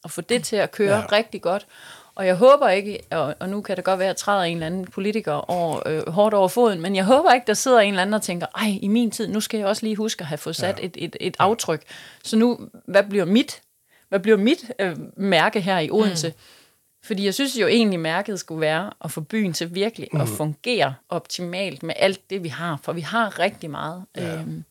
[0.04, 1.06] og få det til at køre ja.
[1.12, 1.66] rigtig godt.
[2.14, 4.56] Og jeg håber ikke, og, og nu kan det godt være, at jeg træder en
[4.56, 7.88] eller anden politiker over, øh, hårdt over foden, men jeg håber ikke, der sidder en
[7.88, 10.26] eller anden og tænker, ej, i min tid, nu skal jeg også lige huske at
[10.26, 10.84] have fået sat ja.
[10.86, 11.82] et, et, et aftryk.
[12.24, 13.60] Så nu, hvad bliver mit,
[14.12, 16.28] hvad bliver mit øh, mærke her i Odense?
[16.28, 16.34] Mm.
[17.02, 20.20] Fordi jeg synes jo egentlig, mærket skulle være at få byen til virkelig mm.
[20.20, 22.80] at fungere optimalt med alt det, vi har.
[22.82, 24.04] For vi har rigtig meget.
[24.16, 24.40] Ja.
[24.40, 24.64] Øhm,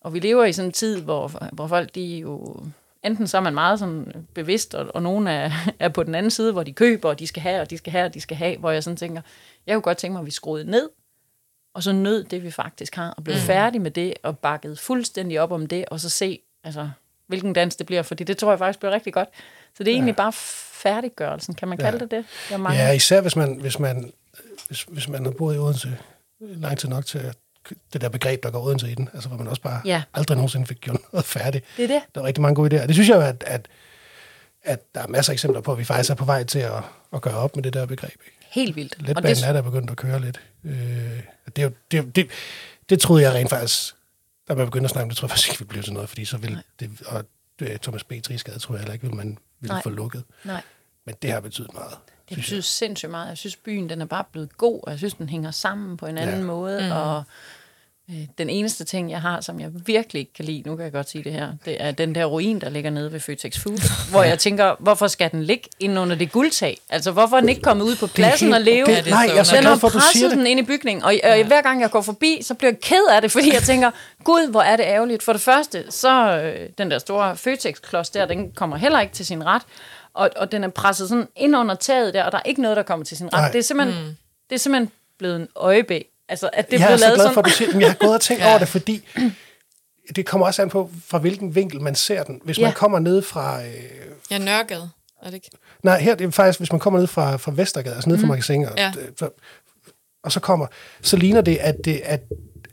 [0.00, 2.56] og vi lever i sådan en tid, hvor, hvor folk de jo...
[3.04, 6.30] Enten så er man meget sådan bevidst, og, og nogen er, er på den anden
[6.30, 8.36] side, hvor de køber, og de skal have, og de skal have, og de skal
[8.36, 8.56] have.
[8.58, 9.22] Hvor jeg sådan tænker,
[9.66, 10.88] jeg kunne godt tænke mig, at vi skruede ned,
[11.74, 13.42] og så nød det, vi faktisk har, og blev mm.
[13.42, 16.90] færdige med det, og bakket fuldstændig op om det, og så se, altså,
[17.32, 19.28] hvilken dans det bliver, fordi det tror jeg faktisk bliver rigtig godt.
[19.76, 20.16] Så det er egentlig ja.
[20.16, 20.32] bare
[20.82, 22.04] færdiggørelsen, kan man kalde ja.
[22.04, 22.24] det det?
[22.48, 22.82] det mange.
[22.82, 24.12] Ja, især hvis man, hvis man,
[24.66, 25.98] hvis, hvis man har boet i Odense
[26.40, 27.36] lang tid nok til at
[27.92, 30.02] det der begreb, der går Odense i den, altså hvor man også bare ja.
[30.14, 31.64] aldrig nogensinde fik gjort noget færdigt.
[31.76, 32.02] Det er det.
[32.14, 32.86] Der er rigtig mange gode idéer.
[32.86, 33.68] Det synes jeg at, at,
[34.62, 36.82] at der er masser af eksempler på, at vi faktisk er på vej til at,
[37.12, 38.10] at gøre op med det der begreb.
[38.10, 38.36] Ikke?
[38.50, 39.02] Helt vildt.
[39.06, 39.48] Letbanen det...
[39.48, 40.40] er der begyndt at køre lidt.
[40.64, 40.72] Øh,
[41.56, 42.30] det, er jo, det, det,
[42.90, 43.94] det troede jeg rent faktisk,
[44.52, 46.08] da man begyndte at snakke om det, tror jeg faktisk ikke ville blive til noget,
[46.08, 47.24] fordi så vil det, og
[47.58, 48.12] det, Thomas B.
[48.24, 50.24] Triskade, tror jeg heller ikke, vil man ville få lukket.
[50.44, 50.62] Nej.
[51.04, 51.98] Men det har betydet meget.
[52.28, 53.28] Det betyder sindssygt meget.
[53.28, 56.06] Jeg synes, byen den er bare blevet god, og jeg synes, den hænger sammen på
[56.06, 56.44] en anden ja.
[56.44, 56.90] måde, mm.
[56.90, 57.24] og
[58.38, 61.10] den eneste ting, jeg har, som jeg virkelig ikke kan lide, nu kan jeg godt
[61.10, 63.78] sige det her, det er den der ruin, der ligger nede ved Føtex Food,
[64.10, 66.78] hvor jeg tænker, hvorfor skal den ligge inde under det guldtag?
[66.88, 68.82] Altså, hvorfor er den ikke kommet ud på pladsen og leve?
[68.82, 70.38] Okay, Nej, jeg er så den glad for, at du siger det.
[70.38, 71.46] den ind i bygningen, og ja.
[71.46, 73.90] hver gang jeg går forbi, så bliver jeg ked af det, fordi jeg tænker,
[74.24, 75.22] gud, hvor er det ærgerligt.
[75.22, 79.26] For det første, så øh, den der store Føtex-klods der, den kommer heller ikke til
[79.26, 79.62] sin ret,
[80.14, 82.76] og, og den er presset sådan ind under taget der, og der er ikke noget,
[82.76, 83.32] der kommer til sin ret.
[83.32, 83.50] Nej.
[83.50, 84.16] Det er simpelthen, mm.
[84.50, 87.44] det er simpelthen blevet en øjebæ Altså, at det jeg er så glad for, at
[87.44, 88.48] du siger Jeg har gået og tænkt ja.
[88.48, 89.08] over det, fordi
[90.16, 92.40] det kommer også an på, fra hvilken vinkel man ser den.
[92.44, 92.64] Hvis ja.
[92.64, 93.62] man kommer ned fra...
[93.62, 93.72] Øh,
[94.30, 94.90] ja, Nørregade,
[95.22, 95.50] er det ikke?
[95.82, 98.20] Nej, her det er faktisk, hvis man kommer ned fra, fra Vestergade, altså ned mm.
[98.20, 98.92] fra Magasin, og, ja.
[99.20, 99.34] og,
[100.24, 100.66] og så kommer,
[101.02, 102.20] så ligner det, at det, at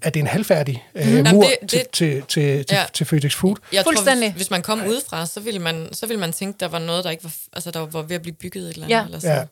[0.02, 1.28] at det er en halvfærdig øh, mm.
[1.32, 2.64] mur det, det, til, til, til, ja.
[2.64, 3.56] til, til Føtex Food.
[3.74, 4.28] Jeg Fuldstændig.
[4.28, 6.80] Tror, hvis, hvis man kom udefra, så ville man, så ville man tænke, der var
[6.80, 8.96] noget, der ikke var, altså, der var ved at blive bygget et eller andet.
[8.96, 9.06] Ja.
[9.06, 9.38] Eller sådan.
[9.38, 9.44] Ja.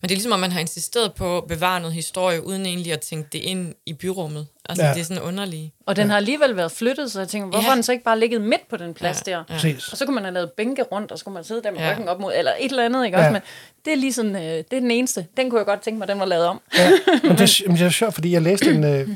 [0.00, 2.92] Men det er ligesom, at man har insisteret på at bevare noget historie, uden egentlig
[2.92, 4.46] at tænke det ind i byrummet.
[4.68, 4.94] Altså, ja.
[4.94, 5.72] det er sådan underligt.
[5.86, 6.10] Og den ja.
[6.10, 7.68] har alligevel været flyttet, så jeg tænker, hvorfor ja.
[7.68, 9.32] har den så ikke bare ligget midt på den plads ja.
[9.32, 9.44] der?
[9.64, 9.74] Ja.
[9.92, 11.80] Og så kunne man have lavet bænke rundt, og så kunne man sidde der med
[11.80, 11.92] ja.
[11.92, 13.24] ryggen op mod, eller et eller andet, ikke ja.
[13.24, 13.32] også?
[13.32, 13.42] Men
[13.84, 15.26] det er lige sådan, øh, det er den eneste.
[15.36, 16.60] Den kunne jeg godt tænke mig, den var lavet om.
[16.78, 16.90] Ja.
[17.22, 19.08] Men det, men det er sjovt, fordi jeg læste en, øh,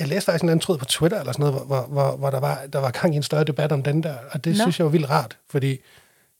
[0.00, 2.40] jeg læste faktisk en anden tråd på Twitter, eller sådan noget, hvor, hvor, hvor der,
[2.40, 4.62] var, der var gang i en større debat om den der, og det Nå.
[4.62, 5.70] synes jeg var vildt rart, fordi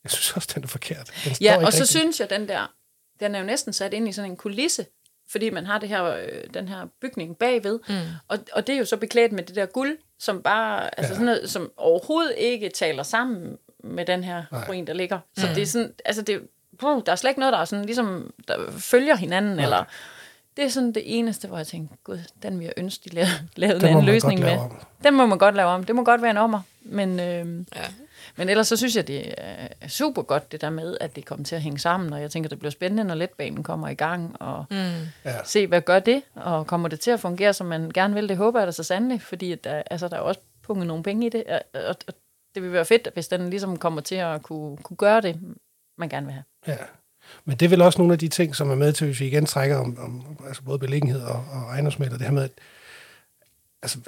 [0.05, 1.11] jeg synes også, den er forkert.
[1.25, 2.73] Den ja, og så synes jeg, den der,
[3.20, 4.87] den er jo næsten sat ind i sådan en kulisse,
[5.31, 7.94] fordi man har det her, øh, den her bygning bagved, mm.
[8.29, 11.14] og, og det er jo så beklædt med det der guld, som bare, altså ja.
[11.14, 14.64] sådan noget, som overhovedet ikke taler sammen med den her Nej.
[14.68, 15.18] ruin, der ligger.
[15.37, 15.55] Så mm.
[15.55, 16.42] det er sådan, altså det,
[16.79, 19.64] puh, der er slet ikke noget, der er sådan, ligesom, der følger hinanden, Nej.
[19.64, 19.85] eller
[20.61, 23.31] det er sådan det eneste, hvor jeg tænker, gud, den vil jeg ønske, de lavede,
[23.57, 24.59] lavede en løsning med.
[25.05, 25.85] Den må man godt lave om.
[25.85, 26.61] Det må godt være en ommer.
[26.83, 27.83] Men, øh, ja.
[28.37, 31.44] men ellers så synes jeg, det er super godt, det der med, at det kommer
[31.44, 32.12] til at hænge sammen.
[32.12, 34.37] Og jeg tænker, det bliver spændende, når letbanen kommer i gang.
[34.40, 34.77] Og mm.
[35.25, 35.44] ja.
[35.44, 36.23] se, hvad gør det?
[36.35, 38.29] Og kommer det til at fungere, som man gerne vil?
[38.29, 39.23] Det håber jeg da så sandelig.
[39.23, 41.44] Fordi at der, altså, der er også punget nogle penge i det.
[41.44, 42.14] Og, og, og
[42.55, 45.40] det vil være fedt, hvis den ligesom kommer til at kunne, kunne gøre det,
[45.99, 46.44] man gerne vil have.
[46.66, 46.77] Ja.
[47.45, 49.27] Men det er vel også nogle af de ting, som er med til, hvis vi
[49.27, 52.51] igen trækker om, om altså både beliggenhed og, og ejendomsmæld, det her med, at
[53.83, 53.99] altså,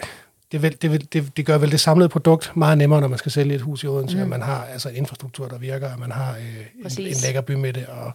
[0.53, 3.19] det, vil, det, vil, det, det gør vel det samlede produkt meget nemmere, når man
[3.19, 4.23] skal sælge et hus i Odense, mm.
[4.23, 6.67] at man har altså, en infrastruktur, der virker, at man har øh,
[6.99, 8.13] en, en lækker by med det, og,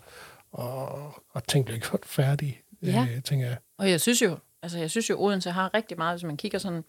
[0.51, 3.07] og, og ting bliver gjort færdige, ja.
[3.15, 3.57] øh, tænker jeg.
[3.77, 6.59] Og jeg synes jo, altså jeg synes jo, Odense har rigtig meget, hvis man kigger
[6.59, 6.83] sådan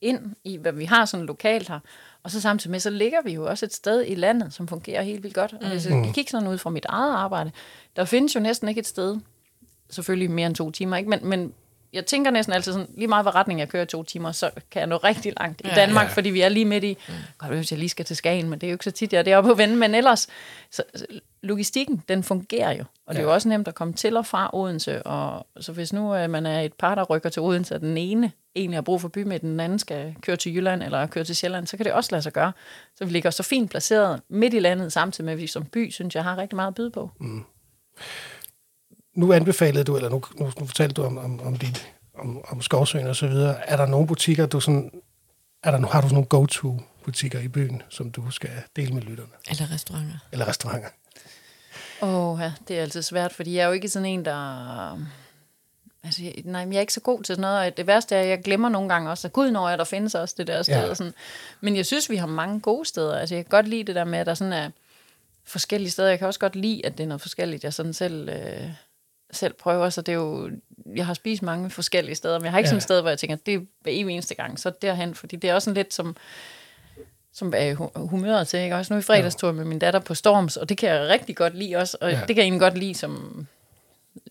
[0.00, 1.80] ind i, hvad vi har sådan lokalt her,
[2.24, 5.02] og så samtidig med, så ligger vi jo også et sted i landet, som fungerer
[5.02, 5.54] helt vildt godt.
[5.62, 6.12] Og hvis jeg mm.
[6.12, 7.50] kigger sådan ud fra mit eget arbejde,
[7.96, 9.16] der findes jo næsten ikke et sted,
[9.90, 11.10] selvfølgelig mere end to timer, ikke?
[11.10, 11.52] Men, men
[11.92, 14.80] jeg tænker næsten altid sådan, lige meget hvad retning jeg kører to timer, så kan
[14.80, 16.12] jeg nå rigtig langt i Danmark, ja.
[16.12, 17.14] fordi vi er lige midt i, mm.
[17.38, 19.18] godt hvis jeg lige skal til Skagen, men det er jo ikke så tit, jeg
[19.18, 20.28] er deroppe på vende, men ellers,
[20.70, 20.82] så,
[21.42, 24.50] logistikken, den fungerer jo, og det er jo også nemt at komme til og fra
[24.52, 27.80] Odense, og så hvis nu uh, man er et par, der rykker til Odense, og
[27.80, 31.24] den ene egentlig har brug for bymidten, den anden skal køre til Jylland eller køre
[31.24, 32.52] til Sjælland, så kan det også lade sig gøre.
[32.96, 35.90] Så vi ligger så fint placeret midt i landet, samtidig med, at vi som by,
[35.90, 37.10] synes jeg, har rigtig meget at byde på.
[37.20, 37.44] Mm.
[39.14, 42.62] Nu anbefalede du, eller nu, nu, nu fortalte du om, om, om dit om, om
[42.62, 43.68] skovsøen og så videre.
[43.68, 44.90] Er der nogle butikker, du sådan,
[45.62, 49.02] er der, har du sådan nogle go-to butikker i byen, som du skal dele med
[49.02, 49.32] lytterne?
[49.50, 50.18] Eller restauranter.
[50.32, 50.88] Eller restauranter.
[52.02, 54.98] Åh, oh, ja, det er altid svært, fordi jeg er jo ikke sådan en, der...
[56.04, 58.28] Altså, nej, jeg er ikke så god til sådan noget, og det værste er, at
[58.28, 60.86] jeg glemmer nogle gange også, at gud, når jeg, der findes også det der sted.
[60.86, 60.94] Ja.
[60.94, 61.14] Sådan.
[61.60, 63.18] Men jeg synes, vi har mange gode steder.
[63.18, 64.70] Altså, jeg kan godt lide det der med, at der sådan er
[65.44, 66.08] forskellige steder.
[66.08, 68.68] Jeg kan også godt lide, at det er noget forskelligt, jeg sådan selv, øh,
[69.30, 69.90] selv prøver.
[69.90, 70.50] Så det er jo,
[70.96, 72.70] jeg har spist mange forskellige steder, men jeg har ikke ja.
[72.70, 75.50] sådan et sted, hvor jeg tænker, det er hver eneste gang, så derhen, fordi det
[75.50, 76.16] er også sådan lidt som,
[77.32, 77.74] som er
[78.08, 78.60] humøret til.
[78.60, 78.76] Ikke?
[78.76, 81.54] Også nu i fredagstur med min datter på Storms, og det kan jeg rigtig godt
[81.58, 81.96] lide også.
[82.00, 82.18] Og ja.
[82.18, 83.46] det kan jeg egentlig godt lide som,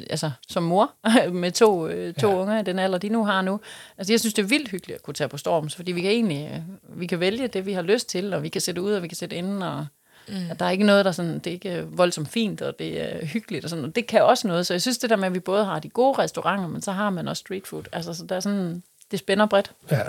[0.10, 0.92] altså, som mor
[1.32, 2.36] med to, øh, to Ja.
[2.36, 3.60] unger i den alder, de nu har nu.
[3.98, 6.12] Altså, jeg synes, det er vildt hyggeligt at kunne tage på Storms, fordi vi kan
[6.12, 8.94] egentlig øh, vi kan vælge det, vi har lyst til, og vi kan sætte ud,
[8.94, 9.86] og vi kan sætte inde, og
[10.28, 10.34] mm.
[10.52, 13.26] at der er ikke noget, der sådan, det er ikke voldsomt fint, og det er
[13.26, 14.68] hyggeligt, og sådan, og det kan også noget.
[14.68, 16.92] Så jeg synes, det der med, at vi både har de gode restauranter, men så
[16.92, 17.84] har man også street food.
[17.92, 19.72] Altså, så der er sådan, det spænder bredt.
[19.92, 20.04] Ja.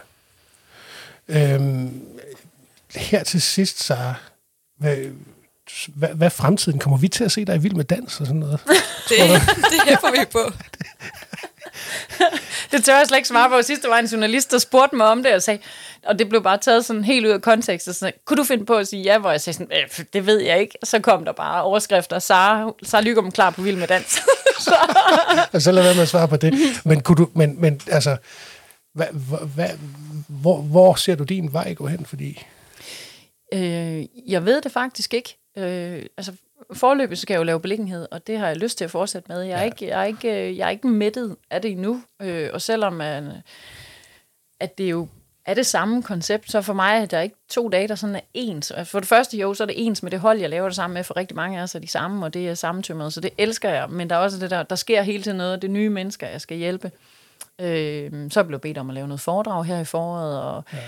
[1.28, 2.02] Øhm,
[2.94, 3.96] her til sidst, så
[4.78, 4.96] hvad,
[5.88, 6.78] hvad, hvad fremtiden?
[6.78, 8.60] Kommer vi til at se dig i Vild med Dans og sådan noget?
[9.08, 9.18] Det,
[9.70, 10.38] det hæpper vi på.
[12.72, 13.62] Det tør jeg slet ikke svare på.
[13.62, 15.58] Sidst der var en journalist, der spurgte mig om det, og sagde,
[16.06, 18.66] og det blev bare taget sådan helt ud af kontekst, og sådan, kunne du finde
[18.66, 20.78] på at sige ja, hvor jeg sagde sådan, "Øh, det ved jeg ikke.
[20.84, 24.18] Så kom der bare overskrifter, Sara, Sara Lygum klar på Vild med Dans.
[25.52, 26.54] Og så lad være med at svare på det.
[26.84, 28.16] Men, kunne du, men, men altså,
[28.94, 29.06] hvad,
[29.54, 29.68] hvad,
[30.28, 32.06] hvor, hvor ser du din vej gå hen?
[32.06, 32.42] Fordi,
[33.54, 35.36] øh, jeg ved det faktisk ikke.
[35.56, 36.32] Øh, altså,
[36.72, 39.40] forløbet skal jeg jo lave beliggenhed, og det har jeg lyst til at fortsætte med.
[39.42, 39.64] Jeg er, Ja.
[39.64, 43.00] ikke, jeg er, ikke, øh, jeg er ikke mættet af det endnu, øh, og selvom
[43.00, 43.22] at,
[44.60, 45.08] at det jo
[45.46, 48.20] er det samme koncept, så for mig er der ikke to dage, der sådan er
[48.34, 48.70] ens.
[48.70, 50.76] Altså, For det første, jo, så er det ens med det hold, jeg laver det
[50.76, 53.20] sammen med, for rigtig mange af os er de samme, og det er sammentømret, så
[53.20, 53.90] det elsker jeg.
[53.90, 55.90] Men der er også det der, der sker hele tiden noget, og det er nye
[55.90, 56.90] mennesker, jeg skal hjælpe.
[57.60, 60.64] Øh, så er jeg blevet bedt om at lave noget foredrag her i foråret, og
[60.72, 60.78] ja.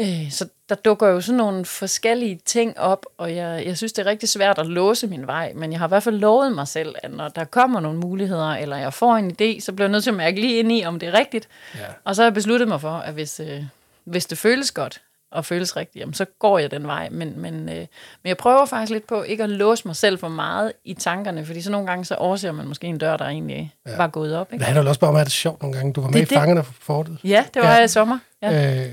[0.00, 4.06] Øh, så der dukker jo sådan nogle forskellige ting op, og jeg, jeg synes, det
[4.06, 6.68] er rigtig svært at låse min vej, men jeg har i hvert fald lovet mig
[6.68, 9.92] selv, at når der kommer nogle muligheder, eller jeg får en idé, så bliver jeg
[9.92, 11.48] nødt til at mærke lige ind i, om det er rigtigt.
[11.74, 11.80] ja.
[12.04, 13.64] Og så har jeg besluttet mig for, at hvis, øh,
[14.04, 17.08] hvis det føles godt, og føles rigtigt, jamen, så går jeg den vej.
[17.10, 17.86] Men, men, øh, men
[18.24, 21.62] jeg prøver faktisk lidt på ikke at låse mig selv for meget i tankerne, fordi
[21.62, 23.96] så nogle gange så overser man måske en dør, der egentlig ja.
[23.96, 24.46] var gået op.
[24.48, 24.64] Det Ikke?
[24.64, 25.92] handler vel også bare om at det sjovt nogle gange.
[25.92, 26.38] Du var med Det i er det.
[26.38, 27.18] Fangerne for Fortet.
[27.24, 27.84] Ja, det var ja.
[27.84, 28.18] i sommer.
[28.42, 28.76] Ja.
[28.76, 28.92] Øh,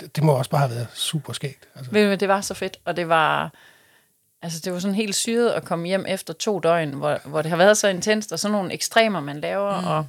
[0.00, 1.68] det, det må også bare have været super skægt.
[1.74, 1.92] Altså.
[1.92, 3.52] Ved du Det var så fedt, og det var...
[4.42, 7.50] Altså, det var sådan helt syret at komme hjem efter to døgn, hvor, hvor det
[7.50, 9.86] har været så intenst, og sådan nogle ekstremer, man laver, mm.
[9.86, 10.06] og,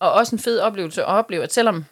[0.00, 1.84] og også en fed oplevelse at opleve, at selvom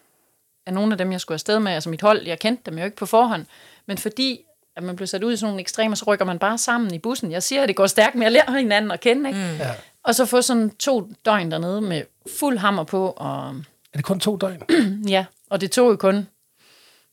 [0.67, 2.85] at nogle af dem, jeg skulle afsted med, altså mit hold, jeg kendte dem jo
[2.85, 3.47] ikke på forhånd,
[3.87, 4.41] men fordi
[4.77, 6.99] at man blev sat ud i sådan nogle ekstremer, så rykker man bare sammen i
[6.99, 7.33] bussen.
[7.33, 9.41] Jeg siger, at det går stærkt med at lære hinanden at kende, ikke?
[9.41, 9.57] Mm.
[9.59, 9.75] Ja.
[10.05, 12.03] Og så få sådan to døgn dernede med
[12.39, 14.63] fuld hammer på, og Er det kun to døgn?
[15.09, 16.29] Ja, og det tog jo kun,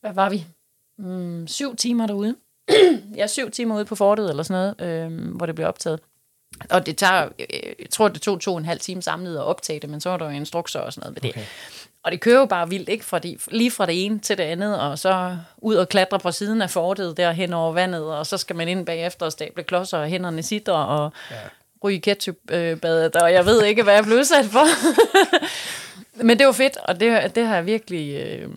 [0.01, 0.45] hvad var vi?
[0.99, 2.35] Mm, syv timer derude.
[3.17, 5.99] ja, syv timer ude på fortet eller sådan noget, øh, hvor det blev optaget.
[6.69, 7.47] Og det tager, øh,
[7.79, 10.09] jeg tror, det tog to og en halv time samlet at optage det, men så
[10.09, 11.29] var der jo instrukser og sådan noget med det.
[11.37, 11.45] Okay.
[12.03, 13.05] Og det kører jo bare vildt, ikke?
[13.05, 16.31] Fra de, lige fra det ene til det andet, og så ud og klatre på
[16.31, 19.63] siden af fortet der hen over vandet, og så skal man ind bagefter og stable
[19.63, 21.35] klodser, og hænderne sidder, og Ja.
[21.83, 24.65] ryge ketchupbadet, og jeg ved ikke, hvad jeg blev udsat for.
[26.27, 28.15] Men det var fedt, og det, det har jeg virkelig...
[28.15, 28.49] Øh,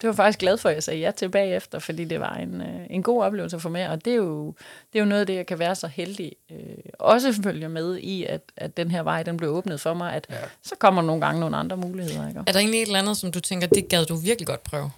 [0.00, 2.60] det var faktisk glad for, at jeg sagde ja til bagefter, fordi det var en,
[2.60, 4.46] øh, en god oplevelse for mig, og det er, jo,
[4.92, 6.32] det er jo noget af det, jeg kan være så heldig.
[6.50, 6.58] Øh,
[6.98, 10.26] også følger med i, at, at den her vej, den blev åbnet for mig, at
[10.30, 10.36] Ja.
[10.62, 12.28] så kommer nogle gange nogle andre muligheder.
[12.28, 12.40] Ikke?
[12.46, 14.90] Er der egentlig et eller andet, som du tænker, det gad du virkelig godt prøve?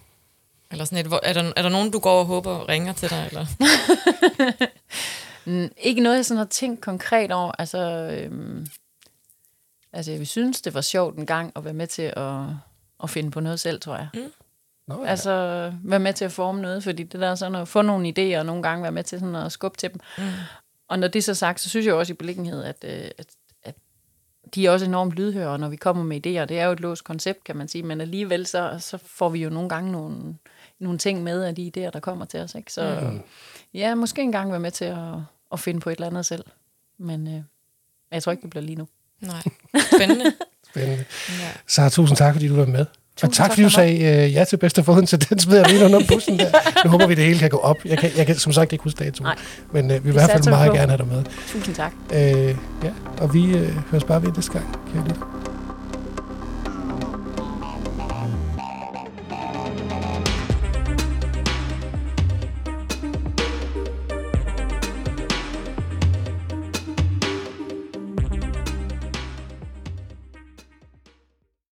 [0.71, 3.09] Eller sådan et, hvor, er, der, er der nogen, du går og håber ringer til
[3.09, 3.27] dig?
[3.31, 3.45] Eller?
[5.45, 7.51] Mm, Ikke noget, jeg sådan har tænkt konkret over.
[7.59, 7.77] Altså,
[8.21, 8.67] øhm,
[9.93, 12.41] altså, jeg synes, det var sjovt en gang at være med til at,
[13.03, 14.07] at finde på noget selv, tror jeg.
[14.13, 14.31] Mm.
[14.87, 15.09] Nå, ja.
[15.09, 18.07] Altså, være med til at forme noget, fordi det der er sådan at få nogle
[18.07, 19.99] idéer, og nogle gange være med til sådan at skubbe til dem.
[20.17, 20.23] Mm.
[20.87, 23.27] Og når det er så sagt, så synes jeg også i beliggenhed, at, øh, at,
[23.63, 23.75] at
[24.55, 26.45] de er også enormt lydhøre, når vi kommer med idéer.
[26.45, 29.43] Det er jo et låst koncept, kan man sige, men alligevel så, så får vi
[29.43, 30.35] jo nogle gange nogle,
[30.79, 32.55] nogle ting med af de idéer, der kommer til os.
[32.55, 32.73] Ikke?
[32.73, 33.21] Så mm.
[33.73, 35.13] ja, måske engang være med til at,
[35.51, 36.45] at finde på et eller andet selv.
[36.97, 37.41] Men øh,
[38.11, 38.87] jeg tror ikke, det bliver lige nu.
[39.19, 39.43] Nej.
[39.95, 40.33] Spændende.
[40.69, 41.05] Spændende.
[41.29, 41.51] ja.
[41.67, 42.85] Så tusind tak, fordi du var med.
[43.23, 45.85] Og tak, fordi du sagde øh, ja til bedste forhånd, så den smider jeg lige
[45.85, 46.51] under bussen der.
[46.85, 47.77] Nu håber vi, det hele kan gå op.
[47.85, 49.29] Jeg kan, jeg kan som sagt ikke huske datoen,
[49.71, 50.75] men øh, vi vil i hvert fald meget på.
[50.75, 51.23] gerne have dig med.
[51.51, 51.91] Tusind tak.
[52.13, 52.19] Øh,
[52.83, 55.46] ja, og vi øh, høres bare ved næste gang, kære lytter.